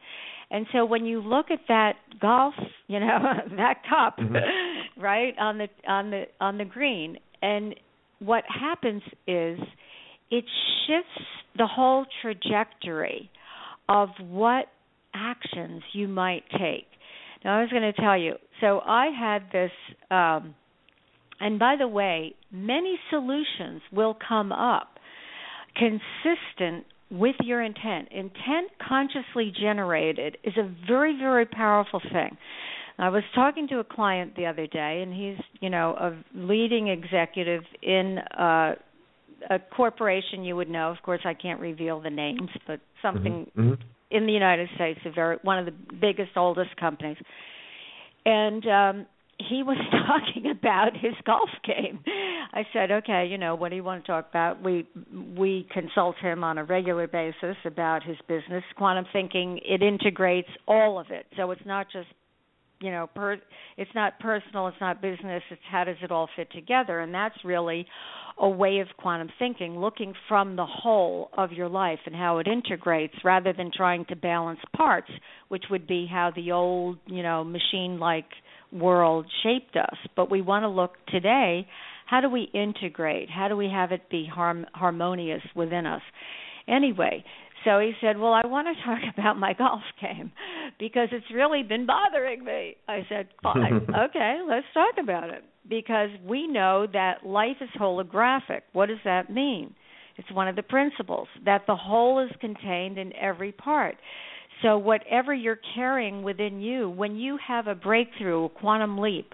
And 0.50 0.66
so 0.72 0.84
when 0.84 1.06
you 1.06 1.20
look 1.20 1.46
at 1.50 1.60
that 1.68 1.94
golf, 2.20 2.54
you 2.86 3.00
know, 3.00 3.18
that 3.56 3.82
cup, 3.88 4.18
mm-hmm. 4.18 5.00
right, 5.00 5.34
on 5.40 5.58
the 5.58 5.68
on 5.88 6.10
the 6.10 6.24
on 6.40 6.58
the 6.58 6.64
green, 6.64 7.16
and 7.40 7.74
what 8.18 8.44
happens 8.46 9.02
is 9.26 9.58
it 10.30 10.44
shifts 10.86 11.26
the 11.56 11.66
whole 11.66 12.06
trajectory 12.20 13.30
of 13.88 14.10
what 14.20 14.66
actions 15.14 15.82
you 15.92 16.06
might 16.06 16.44
take. 16.52 16.86
Now, 17.44 17.58
I 17.58 17.62
was 17.62 17.70
going 17.70 17.82
to 17.82 17.92
tell 17.92 18.16
you. 18.16 18.34
So 18.62 18.80
I 18.86 19.08
had 19.08 19.42
this, 19.52 19.72
um, 20.10 20.54
and 21.40 21.58
by 21.58 21.74
the 21.78 21.88
way, 21.88 22.34
many 22.52 22.98
solutions 23.10 23.82
will 23.92 24.16
come 24.26 24.52
up 24.52 24.98
consistent 25.76 26.86
with 27.10 27.34
your 27.42 27.60
intent. 27.60 28.08
Intent 28.12 28.70
consciously 28.88 29.52
generated 29.60 30.38
is 30.44 30.54
a 30.56 30.72
very, 30.86 31.18
very 31.18 31.44
powerful 31.44 32.00
thing. 32.12 32.36
I 32.98 33.08
was 33.08 33.24
talking 33.34 33.66
to 33.68 33.80
a 33.80 33.84
client 33.84 34.36
the 34.36 34.46
other 34.46 34.68
day, 34.68 35.02
and 35.02 35.12
he's, 35.12 35.44
you 35.60 35.68
know, 35.68 35.96
a 35.98 36.16
leading 36.34 36.86
executive 36.86 37.64
in 37.82 38.18
uh, 38.38 38.74
a 39.50 39.58
corporation 39.74 40.44
you 40.44 40.54
would 40.54 40.70
know. 40.70 40.92
Of 40.92 41.02
course, 41.02 41.22
I 41.24 41.34
can't 41.34 41.58
reveal 41.58 42.00
the 42.00 42.10
names, 42.10 42.50
but 42.66 42.78
something 43.02 43.50
mm-hmm. 43.56 43.60
Mm-hmm 43.72 43.82
in 44.12 44.26
the 44.26 44.32
United 44.32 44.68
States, 44.74 45.00
a 45.06 45.10
very 45.10 45.38
one 45.42 45.58
of 45.58 45.64
the 45.64 45.72
biggest, 46.00 46.32
oldest 46.36 46.76
companies, 46.76 47.16
and 48.24 48.66
um, 48.66 49.06
he 49.48 49.62
was 49.62 49.76
talking 50.06 50.50
about 50.50 50.92
his 50.94 51.14
golf 51.24 51.50
game. 51.64 52.00
I 52.52 52.64
said, 52.72 52.90
"Okay, 52.90 53.26
you 53.26 53.38
know, 53.38 53.54
what 53.54 53.70
do 53.70 53.76
you 53.76 53.84
want 53.84 54.04
to 54.04 54.06
talk 54.10 54.28
about?" 54.28 54.62
We 54.62 54.86
we 55.36 55.66
consult 55.72 56.16
him 56.16 56.44
on 56.44 56.58
a 56.58 56.64
regular 56.64 57.06
basis 57.06 57.56
about 57.64 58.02
his 58.02 58.16
business. 58.28 58.64
Quantum 58.76 59.06
thinking 59.12 59.60
it 59.64 59.82
integrates 59.82 60.48
all 60.66 60.98
of 60.98 61.10
it, 61.10 61.26
so 61.36 61.50
it's 61.50 61.66
not 61.66 61.86
just 61.92 62.08
you 62.82 62.90
know 62.90 63.08
per 63.14 63.38
it's 63.76 63.90
not 63.94 64.18
personal 64.20 64.68
it's 64.68 64.76
not 64.80 65.00
business 65.00 65.42
it's 65.50 65.60
how 65.70 65.84
does 65.84 65.96
it 66.02 66.10
all 66.10 66.28
fit 66.36 66.50
together? 66.52 67.00
And 67.00 67.14
that's 67.14 67.36
really 67.44 67.86
a 68.38 68.48
way 68.48 68.80
of 68.80 68.88
quantum 68.96 69.30
thinking 69.38 69.78
looking 69.78 70.14
from 70.28 70.56
the 70.56 70.66
whole 70.66 71.30
of 71.36 71.52
your 71.52 71.68
life 71.68 72.00
and 72.06 72.14
how 72.14 72.38
it 72.38 72.46
integrates 72.46 73.14
rather 73.24 73.52
than 73.52 73.70
trying 73.74 74.04
to 74.06 74.16
balance 74.16 74.60
parts 74.76 75.10
which 75.48 75.64
would 75.70 75.86
be 75.86 76.06
how 76.10 76.32
the 76.34 76.52
old 76.52 76.98
you 77.06 77.22
know 77.22 77.44
machine 77.44 77.98
like 77.98 78.26
world 78.72 79.26
shaped 79.42 79.76
us. 79.76 79.96
But 80.16 80.30
we 80.30 80.40
want 80.40 80.62
to 80.64 80.68
look 80.68 80.92
today 81.08 81.66
how 82.06 82.20
do 82.20 82.28
we 82.28 82.50
integrate? 82.52 83.30
How 83.30 83.48
do 83.48 83.56
we 83.56 83.70
have 83.72 83.90
it 83.90 84.10
be 84.10 84.28
harm, 84.30 84.66
harmonious 84.74 85.42
within 85.54 85.86
us? 85.86 86.02
Anyway 86.68 87.24
so 87.64 87.78
he 87.78 87.92
said, 88.00 88.18
Well, 88.18 88.32
I 88.32 88.46
want 88.46 88.68
to 88.68 88.84
talk 88.84 88.98
about 89.18 89.38
my 89.38 89.52
golf 89.52 89.82
game 90.00 90.32
because 90.78 91.08
it's 91.12 91.26
really 91.34 91.62
been 91.62 91.86
bothering 91.86 92.44
me. 92.44 92.76
I 92.88 93.06
said, 93.08 93.28
Fine. 93.42 93.86
okay, 94.10 94.40
let's 94.46 94.66
talk 94.74 94.94
about 95.02 95.30
it. 95.30 95.44
Because 95.68 96.10
we 96.26 96.48
know 96.48 96.86
that 96.92 97.24
life 97.24 97.56
is 97.60 97.68
holographic. 97.80 98.62
What 98.72 98.86
does 98.86 98.98
that 99.04 99.30
mean? 99.30 99.74
It's 100.16 100.30
one 100.32 100.48
of 100.48 100.56
the 100.56 100.62
principles 100.62 101.28
that 101.44 101.62
the 101.66 101.76
whole 101.76 102.18
is 102.18 102.30
contained 102.40 102.98
in 102.98 103.14
every 103.16 103.52
part. 103.52 103.96
So, 104.62 104.76
whatever 104.78 105.32
you're 105.32 105.58
carrying 105.74 106.22
within 106.22 106.60
you, 106.60 106.90
when 106.90 107.16
you 107.16 107.38
have 107.46 107.66
a 107.66 107.74
breakthrough, 107.74 108.44
a 108.44 108.48
quantum 108.48 108.98
leap 108.98 109.32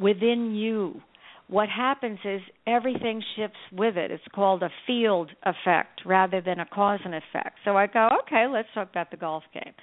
within 0.00 0.54
you, 0.54 1.00
what 1.48 1.68
happens 1.68 2.18
is 2.24 2.40
everything 2.66 3.22
shifts 3.36 3.58
with 3.72 3.96
it. 3.96 4.10
It's 4.10 4.24
called 4.34 4.62
a 4.62 4.70
field 4.86 5.30
effect 5.42 6.00
rather 6.06 6.40
than 6.40 6.60
a 6.60 6.66
cause 6.66 7.00
and 7.04 7.14
effect. 7.14 7.58
So 7.64 7.76
I 7.76 7.86
go, 7.86 8.08
okay, 8.22 8.46
let's 8.50 8.68
talk 8.74 8.90
about 8.90 9.10
the 9.10 9.16
golf 9.16 9.44
game. 9.52 9.74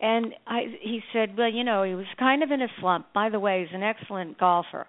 And 0.00 0.34
I, 0.46 0.62
he 0.80 1.00
said, 1.12 1.36
well, 1.38 1.50
you 1.50 1.64
know, 1.64 1.82
he 1.82 1.94
was 1.94 2.06
kind 2.18 2.42
of 2.42 2.50
in 2.50 2.60
a 2.60 2.68
slump. 2.80 3.06
By 3.14 3.30
the 3.30 3.40
way, 3.40 3.64
he's 3.64 3.74
an 3.74 3.82
excellent 3.82 4.38
golfer, 4.38 4.86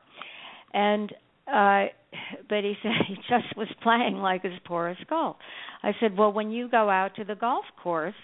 and 0.74 1.14
uh, 1.48 1.86
but 2.50 2.64
he 2.64 2.74
said 2.84 2.92
he 3.08 3.16
just 3.16 3.56
was 3.56 3.70
playing 3.82 4.18
like 4.18 4.44
his 4.44 4.60
poorest 4.66 5.08
golf. 5.08 5.38
I 5.82 5.94
said, 6.02 6.18
well, 6.18 6.34
when 6.34 6.52
you 6.52 6.68
go 6.68 6.90
out 6.90 7.16
to 7.16 7.24
the 7.24 7.36
golf 7.36 7.64
course, 7.82 8.16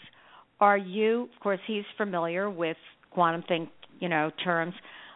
are 0.60 0.78
you? 0.78 1.30
Of 1.34 1.42
course, 1.42 1.60
he's 1.68 1.86
familiar 1.96 2.50
with 2.50 2.78
quantum 3.12 3.44
think, 3.48 3.70
you 4.00 4.10
know, 4.10 4.32
terms 4.44 4.74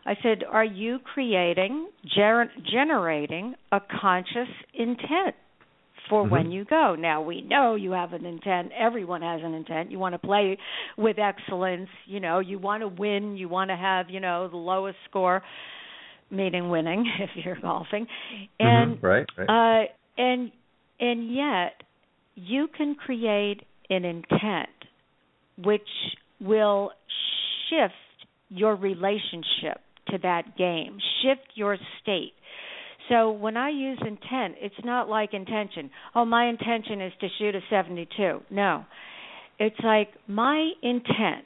I 0.08 0.16
said, 0.24 0.44
Are 0.50 0.64
you 0.64 1.00
creating, 1.14 1.90
ger- 2.16 2.50
generating 2.72 3.56
a 3.74 3.82
conscious 4.00 4.48
intent 4.74 5.36
for 6.10 6.24
mm-hmm. 6.24 6.32
when 6.32 6.52
you 6.52 6.64
go? 6.64 6.96
Now, 6.98 7.22
we 7.22 7.42
know 7.42 7.76
you 7.76 7.92
have 7.92 8.14
an 8.14 8.26
intent. 8.26 8.72
Everyone 8.80 9.22
has 9.22 9.42
an 9.44 9.54
intent. 9.54 9.92
You 9.92 10.00
want 10.00 10.14
to 10.14 10.20
play 10.20 10.58
with 10.98 11.18
excellence. 11.20 11.90
You 12.06 12.22
know, 12.22 12.40
you 12.40 12.58
want 12.58 12.84
to 12.84 12.88
win. 12.88 13.36
You 13.36 13.50
want 13.50 13.70
to 13.70 13.76
have, 13.76 14.10
you 14.10 14.22
know, 14.22 14.48
the 14.48 14.56
lowest 14.56 14.98
score, 15.10 15.44
meaning 16.32 16.70
winning 16.70 17.06
if 17.20 17.32
you're 17.44 17.60
golfing. 17.60 18.06
Mm-hmm. 18.06 18.66
And, 18.66 18.96
mm-hmm. 18.96 19.06
right, 19.06 19.26
right. 19.38 19.84
Uh, 19.84 19.86
and, 20.18 20.52
and 21.02 21.36
yet, 21.36 21.84
you 22.36 22.70
can 22.76 22.96
create 22.96 23.62
an 23.90 24.06
intent 24.06 24.70
which 25.58 25.82
will 26.40 26.92
shift 27.70 27.94
your 28.50 28.76
relationship 28.78 29.82
to 30.12 30.18
that 30.20 30.58
game. 30.58 30.98
Shift 31.22 31.48
your 31.56 31.78
state. 32.02 32.34
So 33.10 33.32
when 33.32 33.56
I 33.56 33.70
use 33.70 33.98
intent, 34.02 34.56
it's 34.60 34.76
not 34.84 35.08
like 35.08 35.34
intention. 35.34 35.90
Oh, 36.14 36.26
my 36.26 36.48
intention 36.48 37.02
is 37.02 37.14
to 37.22 37.28
shoot 37.40 37.56
a 37.56 37.62
72. 37.70 38.40
No. 38.50 38.86
It's 39.60 39.80
like 39.84 40.10
my 40.28 40.72
intent 40.84 41.46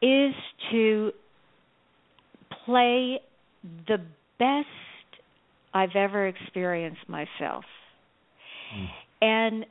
is 0.00 0.34
to 0.70 1.10
play 2.64 3.20
the 3.88 3.98
best 4.38 4.66
I've 5.74 5.96
ever 5.96 6.28
experienced 6.28 7.08
myself. 7.08 7.64
Mm. 8.74 8.86
And 9.20 9.66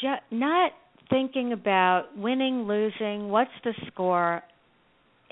ju- 0.00 0.36
not 0.36 0.72
thinking 1.10 1.52
about 1.52 2.04
winning, 2.16 2.66
losing, 2.66 3.28
what's 3.28 3.50
the 3.64 3.72
score. 3.88 4.42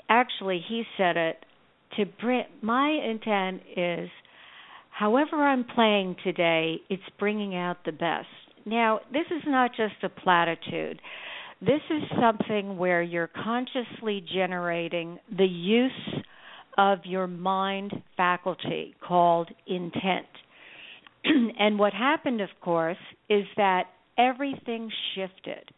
Actually, 0.09 0.63
he 0.67 0.83
said 0.97 1.17
it 1.17 1.37
to 1.97 2.05
bring 2.21 2.43
my 2.61 2.89
intent 2.89 3.61
is 3.75 4.09
however 4.91 5.37
I'm 5.37 5.63
playing 5.63 6.15
today, 6.23 6.77
it's 6.89 7.03
bringing 7.19 7.55
out 7.55 7.77
the 7.85 7.91
best. 7.91 8.27
Now, 8.65 8.99
this 9.11 9.25
is 9.29 9.43
not 9.45 9.71
just 9.75 9.95
a 10.03 10.09
platitude. 10.09 10.99
This 11.61 11.81
is 11.89 12.03
something 12.19 12.77
where 12.77 13.01
you're 13.01 13.29
consciously 13.43 14.25
generating 14.33 15.19
the 15.37 15.45
use 15.45 16.23
of 16.77 16.99
your 17.05 17.27
mind 17.27 17.93
faculty 18.17 18.95
called 19.05 19.49
intent. 19.67 20.25
and 21.23 21.79
what 21.79 21.93
happened, 21.93 22.41
of 22.41 22.49
course, 22.61 22.97
is 23.29 23.45
that 23.57 23.85
everything 24.17 24.91
shifted. 25.15 25.71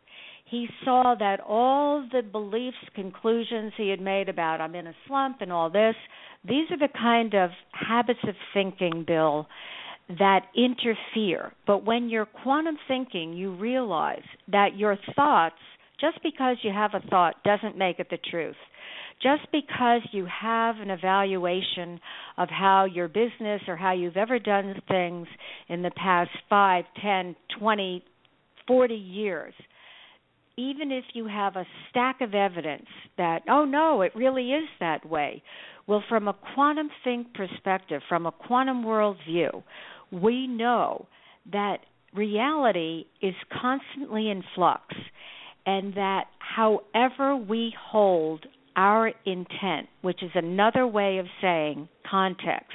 He 0.50 0.68
saw 0.86 1.16
that 1.20 1.42
all 1.42 2.08
the 2.12 2.22
beliefs, 2.22 2.77
conclusions 2.96 3.74
he 3.75 3.89
had 3.89 4.00
made 4.00 4.30
about 4.30 4.62
I'm 4.62 4.75
in 4.75 4.88
a 4.88 4.94
slump 5.08 5.38
and 5.42 5.51
all 5.51 5.70
this, 5.70 5.96
these 6.48 6.72
are 6.72 6.77
the 6.77 6.94
kind 6.98 7.34
of 7.34 7.50
habits 7.74 8.20
of 8.24 8.36
thinking, 8.54 9.04
Bill, 9.06 9.48
that 10.20 10.46
interfere. 10.56 11.51
But 11.66 11.86
when 11.86 12.10
you're 12.10 12.25
quantum 12.25 12.77
thinking, 12.88 13.34
you 13.34 13.56
realize 13.56 14.24
that 14.50 14.77
your 14.77 14.98
thoughts, 15.16 15.56
just 16.00 16.24
because 16.24 16.58
you 16.62 16.72
have 16.72 16.92
a 16.94 17.06
thought, 17.10 17.44
doesn't 17.44 17.77
make 17.77 18.00
it 18.00 18.08
the 18.10 18.20
truth. 18.32 18.56
Just 19.22 19.51
because 19.51 20.01
you 20.12 20.27
have 20.27 20.77
an 20.77 20.92
evaluation 20.92 22.00
of 22.38 22.50
how 22.50 22.86
your 22.86 23.08
business 23.08 23.62
or 23.68 23.75
how 23.75 23.92
you've 23.92 24.16
ever 24.16 24.39
done 24.39 24.75
things 24.88 25.27
in 25.68 25.82
the 25.82 25.92
past 25.92 26.30
five, 26.50 26.86
ten, 27.01 27.36
twenty, 27.60 28.06
forty 28.68 28.96
years, 28.96 29.54
even 30.58 30.92
if 30.92 31.06
you 31.14 31.28
have 31.28 31.56
a 31.56 31.66
stack 31.90 32.22
of 32.22 32.34
evidence 32.34 32.88
that, 33.18 33.44
oh 33.48 33.64
no, 33.64 34.02
it 34.02 34.12
really 34.16 34.52
is 34.52 34.68
that 34.80 35.08
way. 35.08 35.44
Well, 35.86 36.04
from 36.10 36.28
a 36.28 36.36
quantum 36.54 36.90
think 37.04 37.34
perspective, 37.34 38.02
from 38.10 38.26
a 38.26 38.32
quantum 38.32 38.84
worldview, 38.84 39.64
we 40.12 40.48
know 40.48 41.08
that 41.52 41.78
reality 42.14 43.06
is 43.22 43.36
constantly 43.62 44.30
in 44.30 44.44
flux 44.56 44.84
and 45.66 45.94
that 45.94 46.26
however 46.40 47.36
we 47.36 47.74
hold 47.80 48.46
our 48.76 49.12
intent, 49.26 49.88
which 50.02 50.24
is 50.24 50.32
another 50.34 50.88
way 50.88 51.18
of 51.18 51.26
saying 51.42 51.88
context, 52.10 52.72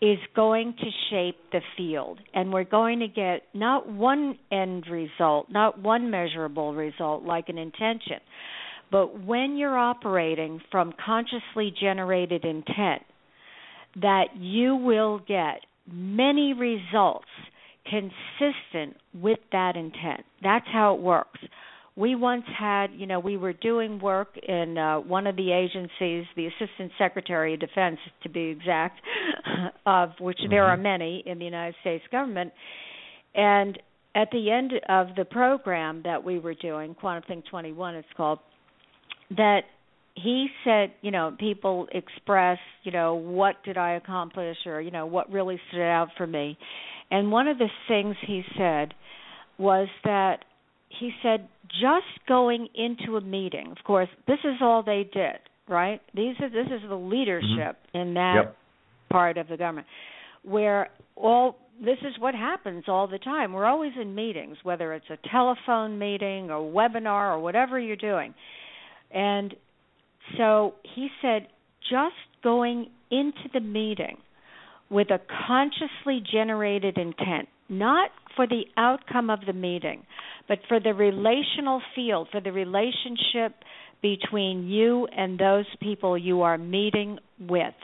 is 0.00 0.18
going 0.34 0.74
to 0.78 0.90
shape 1.10 1.36
the 1.50 1.60
field. 1.76 2.18
And 2.32 2.52
we're 2.52 2.64
going 2.64 3.00
to 3.00 3.08
get 3.08 3.42
not 3.54 3.88
one 3.88 4.38
end 4.52 4.86
result, 4.90 5.46
not 5.50 5.80
one 5.80 6.10
measurable 6.10 6.74
result 6.74 7.24
like 7.24 7.48
an 7.48 7.58
intention, 7.58 8.20
but 8.90 9.22
when 9.24 9.56
you're 9.56 9.76
operating 9.76 10.60
from 10.70 10.94
consciously 11.04 11.72
generated 11.78 12.44
intent, 12.44 13.02
that 13.96 14.36
you 14.36 14.76
will 14.76 15.20
get 15.26 15.60
many 15.90 16.54
results 16.54 17.26
consistent 17.84 18.96
with 19.14 19.38
that 19.52 19.76
intent. 19.76 20.24
That's 20.42 20.66
how 20.70 20.94
it 20.94 21.00
works 21.00 21.40
we 21.98 22.14
once 22.14 22.44
had, 22.56 22.92
you 22.94 23.06
know, 23.06 23.18
we 23.18 23.36
were 23.36 23.52
doing 23.52 23.98
work 23.98 24.28
in 24.46 24.78
uh, 24.78 25.00
one 25.00 25.26
of 25.26 25.34
the 25.34 25.50
agencies, 25.50 26.26
the 26.36 26.46
Assistant 26.46 26.92
Secretary 26.96 27.54
of 27.54 27.60
Defense, 27.60 27.98
to 28.22 28.28
be 28.28 28.44
exact, 28.44 29.00
of 29.86 30.10
which 30.20 30.38
mm-hmm. 30.38 30.50
there 30.50 30.64
are 30.64 30.76
many 30.76 31.24
in 31.26 31.40
the 31.40 31.44
United 31.44 31.74
States 31.80 32.04
government. 32.12 32.52
And 33.34 33.80
at 34.14 34.28
the 34.30 34.48
end 34.48 34.74
of 34.88 35.08
the 35.16 35.24
program 35.24 36.02
that 36.04 36.22
we 36.22 36.38
were 36.38 36.54
doing, 36.54 36.94
Quantum 36.94 37.24
Think 37.26 37.46
21, 37.50 37.96
it's 37.96 38.08
called, 38.16 38.38
that 39.30 39.62
he 40.14 40.46
said, 40.64 40.92
you 41.02 41.10
know, 41.10 41.34
people 41.38 41.88
express, 41.90 42.58
you 42.84 42.92
know, 42.92 43.16
what 43.16 43.56
did 43.64 43.76
I 43.76 43.94
accomplish 43.94 44.56
or, 44.66 44.80
you 44.80 44.92
know, 44.92 45.06
what 45.06 45.32
really 45.32 45.60
stood 45.68 45.82
out 45.82 46.08
for 46.16 46.28
me. 46.28 46.58
And 47.10 47.32
one 47.32 47.48
of 47.48 47.58
the 47.58 47.68
things 47.88 48.14
he 48.24 48.42
said 48.56 48.94
was 49.58 49.88
that 50.04 50.44
he 50.88 51.10
said 51.22 51.48
just 51.68 52.26
going 52.26 52.68
into 52.74 53.16
a 53.16 53.20
meeting. 53.20 53.72
Of 53.76 53.84
course, 53.84 54.08
this 54.26 54.38
is 54.44 54.56
all 54.60 54.82
they 54.82 55.08
did, 55.12 55.38
right? 55.68 56.00
These 56.14 56.34
are 56.40 56.48
this 56.48 56.66
is 56.66 56.88
the 56.88 56.96
leadership 56.96 57.76
mm-hmm. 57.94 57.98
in 57.98 58.14
that 58.14 58.34
yep. 58.36 58.56
part 59.10 59.38
of 59.38 59.48
the 59.48 59.56
government 59.56 59.86
where 60.42 60.88
all 61.16 61.56
this 61.80 61.98
is 62.00 62.14
what 62.18 62.34
happens 62.34 62.84
all 62.88 63.06
the 63.06 63.18
time. 63.18 63.52
We're 63.52 63.66
always 63.66 63.92
in 64.00 64.14
meetings, 64.14 64.56
whether 64.62 64.92
it's 64.94 65.06
a 65.10 65.18
telephone 65.30 65.98
meeting 65.98 66.50
or 66.50 66.60
webinar 66.60 67.34
or 67.34 67.38
whatever 67.38 67.78
you're 67.78 67.96
doing. 67.96 68.34
And 69.12 69.54
so 70.36 70.74
he 70.94 71.08
said 71.22 71.48
just 71.88 72.16
going 72.42 72.90
into 73.10 73.48
the 73.54 73.60
meeting 73.60 74.16
with 74.90 75.08
a 75.10 75.20
consciously 75.46 76.22
generated 76.32 76.98
intent, 76.98 77.48
not 77.68 78.10
for 78.34 78.46
the 78.46 78.62
outcome 78.76 79.30
of 79.30 79.40
the 79.46 79.52
meeting, 79.52 80.02
but 80.48 80.58
for 80.66 80.80
the 80.80 80.94
relational 80.94 81.82
field, 81.94 82.28
for 82.32 82.40
the 82.40 82.52
relationship 82.52 83.54
between 84.02 84.66
you 84.66 85.06
and 85.06 85.38
those 85.38 85.66
people 85.80 86.16
you 86.16 86.42
are 86.42 86.58
meeting 86.58 87.18
with. 87.40 87.74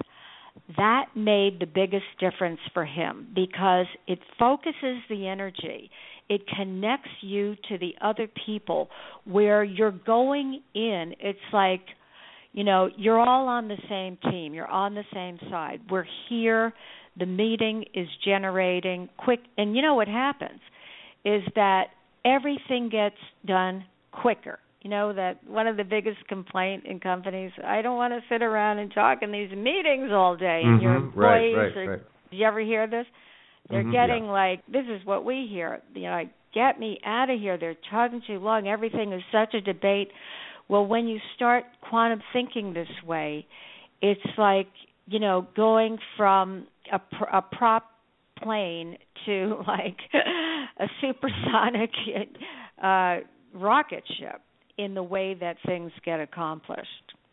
That 0.76 1.06
made 1.16 1.58
the 1.60 1.66
biggest 1.66 2.06
difference 2.20 2.60
for 2.72 2.84
him 2.84 3.28
because 3.34 3.86
it 4.06 4.20
focuses 4.38 5.02
the 5.10 5.26
energy. 5.26 5.90
It 6.28 6.42
connects 6.56 7.10
you 7.20 7.56
to 7.68 7.78
the 7.78 7.94
other 8.00 8.28
people 8.46 8.88
where 9.24 9.62
you're 9.64 9.90
going 9.90 10.62
in. 10.74 11.14
It's 11.20 11.38
like, 11.52 11.82
you 12.52 12.64
know, 12.64 12.88
you're 12.96 13.18
all 13.18 13.48
on 13.48 13.68
the 13.68 13.76
same 13.88 14.16
team, 14.30 14.54
you're 14.54 14.66
on 14.66 14.94
the 14.94 15.04
same 15.12 15.38
side. 15.50 15.80
We're 15.90 16.06
here. 16.28 16.72
The 17.18 17.26
meeting 17.26 17.84
is 17.92 18.08
generating 18.24 19.08
quick. 19.18 19.40
And 19.58 19.76
you 19.76 19.82
know 19.82 19.94
what 19.94 20.08
happens 20.08 20.60
is 21.24 21.42
that 21.56 21.88
everything 22.24 22.88
gets 22.88 23.16
done 23.46 23.84
quicker. 24.12 24.58
You 24.82 24.90
know 24.90 25.12
that 25.14 25.38
one 25.46 25.66
of 25.66 25.76
the 25.78 25.84
biggest 25.84 26.18
complaint 26.28 26.84
in 26.84 27.00
companies, 27.00 27.50
I 27.66 27.80
don't 27.80 27.96
want 27.96 28.12
to 28.12 28.20
sit 28.28 28.42
around 28.42 28.78
and 28.78 28.92
talk 28.92 29.22
in 29.22 29.32
these 29.32 29.50
meetings 29.50 30.10
all 30.12 30.36
day. 30.36 30.62
Mm-hmm. 30.64 30.82
your 30.82 30.96
employees 30.96 31.56
right, 31.56 31.76
right, 31.76 31.76
are 31.76 31.90
right. 31.92 32.00
do 32.30 32.36
you 32.36 32.46
ever 32.46 32.60
hear 32.60 32.86
this? 32.86 33.06
They're 33.70 33.82
Mhm, 33.82 33.92
getting 33.92 34.24
yeah. 34.26 34.32
like 34.32 34.66
this 34.66 34.84
is 34.86 35.04
what 35.06 35.24
we 35.24 35.46
hear. 35.50 35.80
You 35.94 36.02
know, 36.02 36.10
like 36.10 36.28
get 36.52 36.78
me 36.78 37.00
out 37.04 37.30
of 37.30 37.40
here. 37.40 37.56
They're 37.56 37.76
talking 37.90 38.20
too 38.26 38.38
long. 38.38 38.68
Everything 38.68 39.12
is 39.12 39.22
such 39.32 39.54
a 39.54 39.60
debate. 39.62 40.10
Well, 40.68 40.84
when 40.86 41.08
you 41.08 41.18
start 41.34 41.64
quantum 41.80 42.22
thinking 42.34 42.74
this 42.74 42.88
way, 43.06 43.46
it's 44.02 44.20
like 44.36 44.68
you 45.06 45.18
know 45.18 45.46
going 45.56 45.98
from 46.18 46.66
a, 46.92 46.98
pr- 46.98 47.24
a 47.32 47.40
prop 47.40 47.86
plane 48.42 48.96
to 49.26 49.62
like 49.66 49.96
a 50.14 50.86
supersonic 51.00 51.90
uh, 52.82 53.16
rocket 53.54 54.04
ship 54.18 54.40
in 54.76 54.94
the 54.94 55.02
way 55.02 55.34
that 55.34 55.56
things 55.66 55.92
get 56.04 56.20
accomplished, 56.20 56.88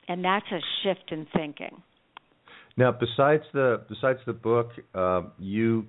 and 0.07 0.23
that's 0.23 0.45
a 0.51 0.59
shift 0.83 1.11
in 1.11 1.25
thinking. 1.35 1.81
Now, 2.77 2.91
besides 2.91 3.43
the 3.53 3.81
besides 3.89 4.19
the 4.25 4.33
book, 4.33 4.71
uh, 4.93 5.23
you 5.39 5.87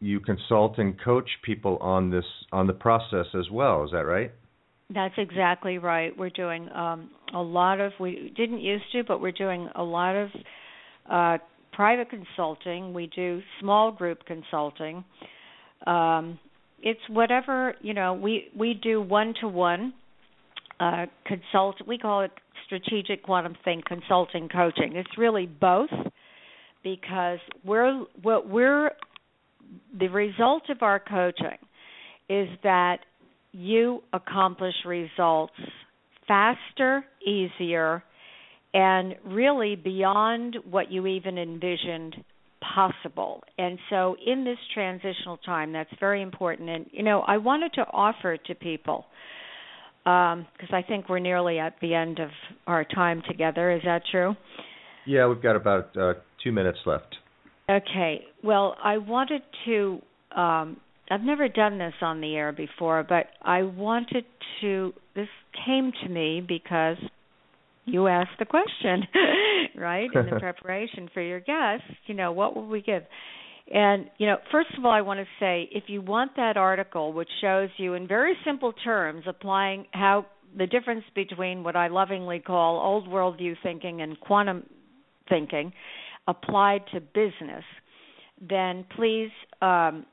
you 0.00 0.20
consult 0.20 0.78
and 0.78 1.00
coach 1.02 1.28
people 1.44 1.78
on 1.78 2.10
this 2.10 2.24
on 2.52 2.66
the 2.66 2.72
process 2.72 3.26
as 3.38 3.50
well. 3.50 3.84
Is 3.84 3.90
that 3.92 4.06
right? 4.06 4.32
That's 4.90 5.14
exactly 5.16 5.78
right. 5.78 6.16
We're 6.16 6.30
doing 6.30 6.68
um, 6.72 7.10
a 7.34 7.40
lot 7.40 7.80
of 7.80 7.92
we 7.98 8.32
didn't 8.36 8.60
used 8.60 8.84
to, 8.92 9.02
but 9.02 9.20
we're 9.20 9.32
doing 9.32 9.68
a 9.74 9.82
lot 9.82 10.14
of 10.14 10.28
uh, 11.10 11.38
private 11.74 12.08
consulting. 12.10 12.94
We 12.94 13.10
do 13.14 13.40
small 13.60 13.92
group 13.92 14.24
consulting. 14.26 15.04
Um, 15.86 16.38
it's 16.82 17.00
whatever 17.08 17.74
you 17.80 17.94
know. 17.94 18.14
We 18.14 18.48
we 18.56 18.74
do 18.74 19.00
one 19.00 19.34
to 19.40 19.48
one 19.48 19.94
consult. 21.26 21.76
We 21.86 21.98
call 21.98 22.22
it 22.22 22.32
strategic 22.66 23.22
quantum 23.22 23.56
think 23.64 23.84
consulting 23.84 24.48
coaching. 24.48 24.96
It's 24.96 25.18
really 25.18 25.46
both 25.46 25.90
because 26.82 27.38
we're 27.64 28.04
what 28.22 28.48
we're 28.48 28.90
the 29.98 30.08
result 30.08 30.64
of 30.68 30.82
our 30.82 31.00
coaching 31.00 31.58
is 32.28 32.48
that 32.62 32.98
you 33.52 34.02
accomplish 34.12 34.74
results 34.86 35.52
faster, 36.26 37.04
easier, 37.26 38.02
and 38.74 39.14
really 39.24 39.76
beyond 39.76 40.56
what 40.68 40.90
you 40.90 41.06
even 41.06 41.38
envisioned 41.38 42.16
possible. 42.74 43.42
And 43.56 43.78
so 43.88 44.16
in 44.26 44.44
this 44.44 44.58
transitional 44.74 45.36
time, 45.38 45.72
that's 45.72 45.90
very 46.00 46.22
important. 46.22 46.68
And, 46.68 46.86
you 46.90 47.02
know, 47.02 47.20
I 47.20 47.36
wanted 47.36 47.72
to 47.74 47.82
offer 47.82 48.36
to 48.36 48.54
people, 48.54 49.06
because 50.02 50.70
um, 50.70 50.74
I 50.74 50.82
think 50.82 51.08
we're 51.08 51.18
nearly 51.20 51.58
at 51.58 51.74
the 51.80 51.94
end 51.94 52.18
of 52.18 52.30
our 52.66 52.84
time 52.84 53.22
together. 53.28 53.70
Is 53.70 53.82
that 53.84 54.02
true? 54.10 54.34
Yeah, 55.06 55.28
we've 55.28 55.42
got 55.42 55.56
about 55.56 55.96
uh, 55.96 56.14
two 56.42 56.52
minutes 56.52 56.78
left. 56.84 57.16
Okay. 57.70 58.22
Well, 58.42 58.76
I 58.82 58.98
wanted 58.98 59.42
to. 59.66 60.00
Um, 60.36 60.78
I've 61.10 61.20
never 61.20 61.48
done 61.48 61.78
this 61.78 61.94
on 62.00 62.20
the 62.20 62.34
air 62.34 62.52
before, 62.52 63.04
but 63.06 63.26
I 63.42 63.62
wanted 63.62 64.24
to. 64.62 64.92
This 65.14 65.28
came 65.66 65.92
to 66.02 66.08
me 66.08 66.42
because 66.46 66.96
you 67.84 68.08
asked 68.08 68.38
the 68.38 68.44
question, 68.44 69.06
right? 69.76 70.08
In 70.14 70.26
the 70.30 70.36
preparation 70.40 71.08
for 71.12 71.22
your 71.22 71.40
guest, 71.40 71.82
you 72.06 72.14
know, 72.14 72.32
what 72.32 72.54
will 72.56 72.66
we 72.66 72.82
give? 72.82 73.02
And, 73.72 74.10
you 74.18 74.26
know, 74.26 74.36
first 74.52 74.70
of 74.76 74.84
all, 74.84 74.92
I 74.92 75.00
want 75.00 75.20
to 75.20 75.26
say 75.40 75.68
if 75.72 75.84
you 75.86 76.02
want 76.02 76.32
that 76.36 76.56
article, 76.56 77.12
which 77.12 77.30
shows 77.40 77.70
you 77.78 77.94
in 77.94 78.06
very 78.06 78.34
simple 78.44 78.72
terms 78.72 79.24
applying 79.26 79.86
how 79.92 80.26
the 80.56 80.66
difference 80.66 81.04
between 81.14 81.64
what 81.64 81.74
I 81.74 81.88
lovingly 81.88 82.40
call 82.40 82.78
old 82.78 83.08
worldview 83.08 83.54
thinking 83.62 84.02
and 84.02 84.18
quantum 84.20 84.64
thinking 85.28 85.72
applied 86.28 86.82
to 86.92 87.00
business, 87.00 87.64
then 88.40 88.84
please 88.96 89.30
um, 89.62 90.06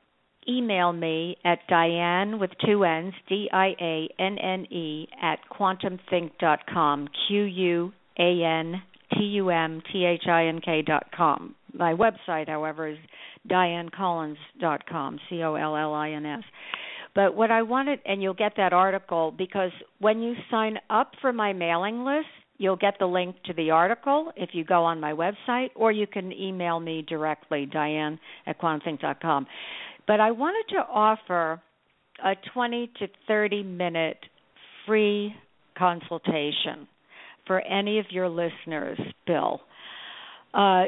email 0.47 0.93
me 0.93 1.37
at 1.45 1.59
Dianne 1.69 2.39
with 2.39 2.51
two 2.65 2.83
N's, 2.83 3.13
D 3.29 3.49
I 3.51 3.75
A 3.79 4.09
N 4.19 4.37
N 4.37 4.65
E, 4.71 5.07
at 5.21 5.39
quantumthink.com, 5.51 7.09
Q 7.27 7.43
U 7.43 7.93
A 8.19 8.43
N 8.43 8.81
T 9.13 9.23
U 9.23 9.49
M 9.49 9.81
T 9.91 10.05
H 10.05 10.27
I 10.27 10.47
N 10.47 10.61
K 10.63 10.81
dot 10.81 11.07
com. 11.15 11.55
My 11.73 11.93
website, 11.93 12.47
however, 12.47 12.87
is 12.87 12.97
diannecollins.com, 13.49 15.19
C 15.29 15.43
O 15.43 15.55
L 15.55 15.75
L 15.75 15.93
I 15.93 16.11
N 16.11 16.25
S. 16.25 16.43
But 17.13 17.35
what 17.35 17.51
I 17.51 17.61
wanted, 17.61 17.99
and 18.05 18.21
you'll 18.21 18.33
get 18.33 18.53
that 18.57 18.73
article 18.73 19.33
because 19.37 19.71
when 19.99 20.21
you 20.21 20.33
sign 20.49 20.77
up 20.89 21.11
for 21.19 21.33
my 21.33 21.51
mailing 21.51 22.05
list, 22.05 22.27
you'll 22.57 22.77
get 22.77 22.93
the 22.99 23.05
link 23.05 23.35
to 23.45 23.53
the 23.53 23.71
article 23.71 24.31
if 24.37 24.51
you 24.53 24.63
go 24.63 24.83
on 24.83 24.99
my 24.99 25.11
website, 25.11 25.69
or 25.75 25.91
you 25.91 26.07
can 26.07 26.31
email 26.31 26.79
me 26.79 27.03
directly, 27.07 27.67
Dianne 27.73 28.19
at 28.45 28.61
quantumthink.com. 28.61 29.47
But 30.11 30.19
I 30.19 30.31
wanted 30.31 30.73
to 30.75 30.81
offer 30.81 31.61
a 32.21 32.33
20 32.53 32.91
to 32.99 33.07
30 33.29 33.63
minute 33.63 34.17
free 34.85 35.33
consultation 35.77 36.85
for 37.47 37.61
any 37.61 37.97
of 37.97 38.07
your 38.09 38.27
listeners, 38.27 38.99
Bill. 39.25 39.61
Uh, 40.53 40.83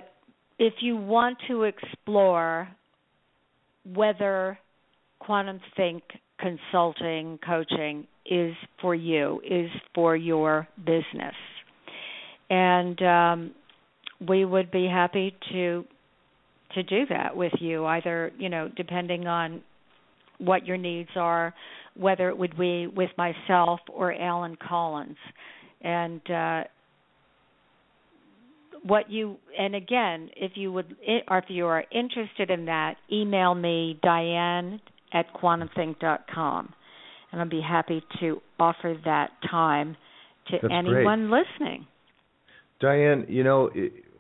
if 0.60 0.74
you 0.82 0.98
want 0.98 1.38
to 1.48 1.64
explore 1.64 2.68
whether 3.86 4.60
quantum 5.20 5.62
think 5.78 6.04
consulting 6.38 7.40
coaching 7.48 8.06
is 8.26 8.54
for 8.82 8.94
you 8.94 9.40
is 9.50 9.70
for 9.96 10.18
your 10.18 10.68
business 10.86 11.36
and 12.50 13.02
um, 13.02 13.52
we 14.28 14.44
would 14.44 14.70
be 14.70 14.86
happy 14.86 15.34
to 15.54 15.86
to 16.74 16.84
do 16.84 17.06
that 17.10 17.36
with 17.36 17.54
you 17.60 17.86
either 17.86 18.32
you 18.38 18.50
know 18.50 18.70
depending 18.76 19.28
on 19.28 19.62
what 20.40 20.66
your 20.66 20.78
needs 20.78 21.10
are 21.16 21.54
whether 21.96 22.30
it 22.30 22.38
would 22.38 22.58
be 22.58 22.88
with 22.88 23.10
myself 23.18 23.80
or 23.92 24.14
Alan 24.14 24.58
Collins. 24.68 25.18
And 25.82 26.22
uh, 26.30 26.64
what 28.84 29.10
you 29.10 29.38
and 29.58 29.76
again 29.76 30.30
if 30.36 30.54
you 30.56 30.72
would 30.72 30.96
or 31.30 31.38
if 31.38 31.46
you 31.48 31.66
are 31.66 31.84
interested 31.92 32.50
in 32.50 32.66
that 32.66 32.96
email 33.12 33.56
me 33.56 33.98
dianne 34.04 34.80
at 35.14 35.26
quantumthink.com 35.34 36.74
and 37.32 37.42
i'll 37.42 37.48
be 37.48 37.62
happy 37.62 38.04
to 38.20 38.42
offer 38.60 38.98
that 39.06 39.30
time 39.50 39.96
to 40.50 40.58
That's 40.62 40.74
anyone 40.74 41.30
great. 41.30 41.46
listening. 41.60 41.88
Dianne 42.82 43.30
you 43.30 43.46
know 43.46 43.70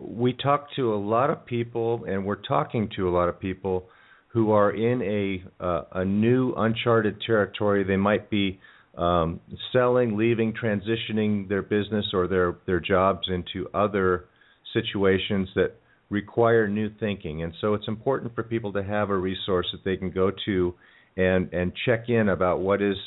we 0.07 0.33
talk 0.33 0.67
to 0.75 0.93
a 0.93 0.95
lot 0.95 1.29
of 1.29 1.45
people 1.45 2.05
and 2.07 2.25
we're 2.25 2.35
talking 2.35 2.89
to 2.95 3.07
a 3.07 3.11
lot 3.11 3.29
of 3.29 3.39
people 3.39 3.85
who 4.27 4.51
are 4.51 4.71
in 4.71 5.01
a 5.01 5.63
uh, 5.63 5.83
a 5.93 6.05
new 6.05 6.53
uncharted 6.57 7.21
territory 7.25 7.83
they 7.83 7.97
might 7.97 8.29
be 8.29 8.59
um, 8.97 9.39
selling, 9.71 10.17
leaving, 10.17 10.53
transitioning 10.53 11.47
their 11.47 11.61
business 11.61 12.05
or 12.13 12.27
their 12.27 12.55
their 12.65 12.79
jobs 12.79 13.27
into 13.27 13.67
other 13.73 14.25
situations 14.73 15.49
that 15.55 15.75
require 16.09 16.67
new 16.67 16.89
thinking. 16.99 17.43
And 17.43 17.53
so 17.59 17.73
it's 17.73 17.87
important 17.87 18.35
for 18.35 18.43
people 18.43 18.71
to 18.73 18.83
have 18.83 19.09
a 19.09 19.17
resource 19.17 19.67
that 19.71 19.83
they 19.83 19.97
can 19.97 20.11
go 20.11 20.31
to 20.45 20.73
and 21.17 21.51
and 21.53 21.71
check 21.85 22.09
in 22.09 22.29
about 22.29 22.59
what 22.59 22.81
is 22.81 22.97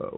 uh, 0.00 0.08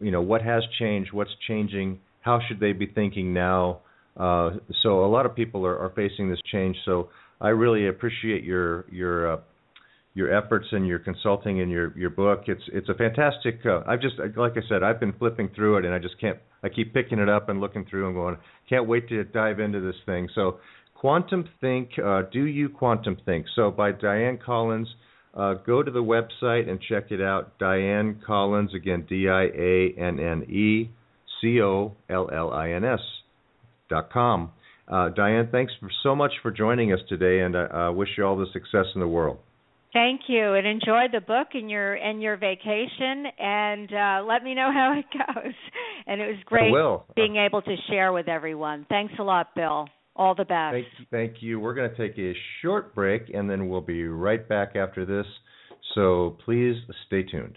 you 0.00 0.10
know 0.10 0.22
what 0.22 0.42
has 0.42 0.62
changed, 0.78 1.12
what's 1.12 1.34
changing, 1.46 2.00
how 2.20 2.40
should 2.46 2.60
they 2.60 2.72
be 2.72 2.86
thinking 2.86 3.32
now. 3.32 3.80
Uh, 4.16 4.50
so 4.82 5.04
a 5.04 5.08
lot 5.08 5.26
of 5.26 5.34
people 5.34 5.66
are, 5.66 5.78
are 5.78 5.90
facing 5.90 6.30
this 6.30 6.38
change. 6.50 6.76
So 6.84 7.08
I 7.40 7.48
really 7.48 7.88
appreciate 7.88 8.44
your 8.44 8.86
your 8.90 9.32
uh, 9.32 9.36
your 10.14 10.32
efforts 10.32 10.66
and 10.70 10.86
your 10.86 11.00
consulting 11.00 11.60
and 11.60 11.70
your 11.70 11.96
your 11.98 12.10
book. 12.10 12.44
It's 12.46 12.62
it's 12.72 12.88
a 12.88 12.94
fantastic. 12.94 13.60
Uh, 13.66 13.80
I've 13.86 14.00
just 14.00 14.14
like 14.36 14.52
I 14.52 14.60
said, 14.68 14.82
I've 14.82 15.00
been 15.00 15.12
flipping 15.14 15.50
through 15.54 15.78
it, 15.78 15.84
and 15.84 15.92
I 15.92 15.98
just 15.98 16.20
can't. 16.20 16.38
I 16.62 16.68
keep 16.68 16.94
picking 16.94 17.18
it 17.18 17.28
up 17.28 17.48
and 17.48 17.60
looking 17.60 17.84
through 17.90 18.06
and 18.06 18.14
going. 18.14 18.36
Can't 18.68 18.86
wait 18.86 19.08
to 19.08 19.24
dive 19.24 19.60
into 19.60 19.80
this 19.80 19.96
thing. 20.06 20.28
So, 20.34 20.58
Quantum 20.94 21.48
Think. 21.60 21.90
Uh, 22.02 22.22
Do 22.32 22.44
you 22.44 22.68
quantum 22.68 23.16
think? 23.24 23.46
So 23.54 23.70
by 23.70 23.92
Dianne 23.92 24.42
Collins. 24.42 24.88
Uh, 25.36 25.54
go 25.54 25.82
to 25.82 25.90
the 25.90 25.98
website 25.98 26.70
and 26.70 26.80
check 26.80 27.10
it 27.10 27.20
out. 27.20 27.58
Dianne 27.58 28.22
Collins 28.24 28.72
again, 28.72 29.04
D 29.08 29.28
I 29.28 29.46
A 29.46 29.92
N 29.98 30.20
N 30.20 30.44
E 30.48 30.90
C 31.40 31.60
O 31.60 31.96
L 32.08 32.30
L 32.32 32.52
I 32.52 32.70
N 32.70 32.84
S 32.84 33.00
com. 34.12 34.52
Uh, 34.86 35.10
Dianne, 35.16 35.50
thanks 35.50 35.72
for, 35.80 35.88
so 36.02 36.14
much 36.14 36.32
for 36.42 36.50
joining 36.50 36.92
us 36.92 37.00
today, 37.08 37.40
and 37.40 37.56
I 37.56 37.88
uh, 37.88 37.92
wish 37.92 38.10
you 38.18 38.24
all 38.24 38.36
the 38.36 38.46
success 38.52 38.86
in 38.94 39.00
the 39.00 39.08
world. 39.08 39.38
Thank 39.94 40.22
you, 40.26 40.54
and 40.54 40.66
enjoy 40.66 41.04
the 41.12 41.20
book 41.20 41.48
and 41.54 41.70
your 41.70 41.94
and 41.94 42.20
your 42.20 42.36
vacation, 42.36 43.26
and 43.38 43.92
uh, 43.92 44.24
let 44.26 44.42
me 44.42 44.54
know 44.54 44.70
how 44.72 44.98
it 44.98 45.06
goes. 45.12 45.54
And 46.06 46.20
it 46.20 46.26
was 46.26 46.36
great 46.44 46.70
being 47.16 47.36
able 47.36 47.62
to 47.62 47.76
share 47.88 48.12
with 48.12 48.28
everyone. 48.28 48.84
Thanks 48.90 49.14
a 49.18 49.22
lot, 49.22 49.54
Bill. 49.54 49.86
All 50.14 50.34
the 50.34 50.44
best. 50.44 50.74
Thank. 50.74 50.86
Thank 51.10 51.42
you. 51.42 51.58
We're 51.58 51.72
going 51.72 51.88
to 51.88 51.96
take 51.96 52.18
a 52.18 52.34
short 52.60 52.94
break, 52.94 53.30
and 53.32 53.48
then 53.48 53.70
we'll 53.70 53.80
be 53.80 54.06
right 54.06 54.46
back 54.46 54.76
after 54.76 55.06
this. 55.06 55.24
So 55.94 56.36
please 56.44 56.76
stay 57.06 57.22
tuned. 57.22 57.56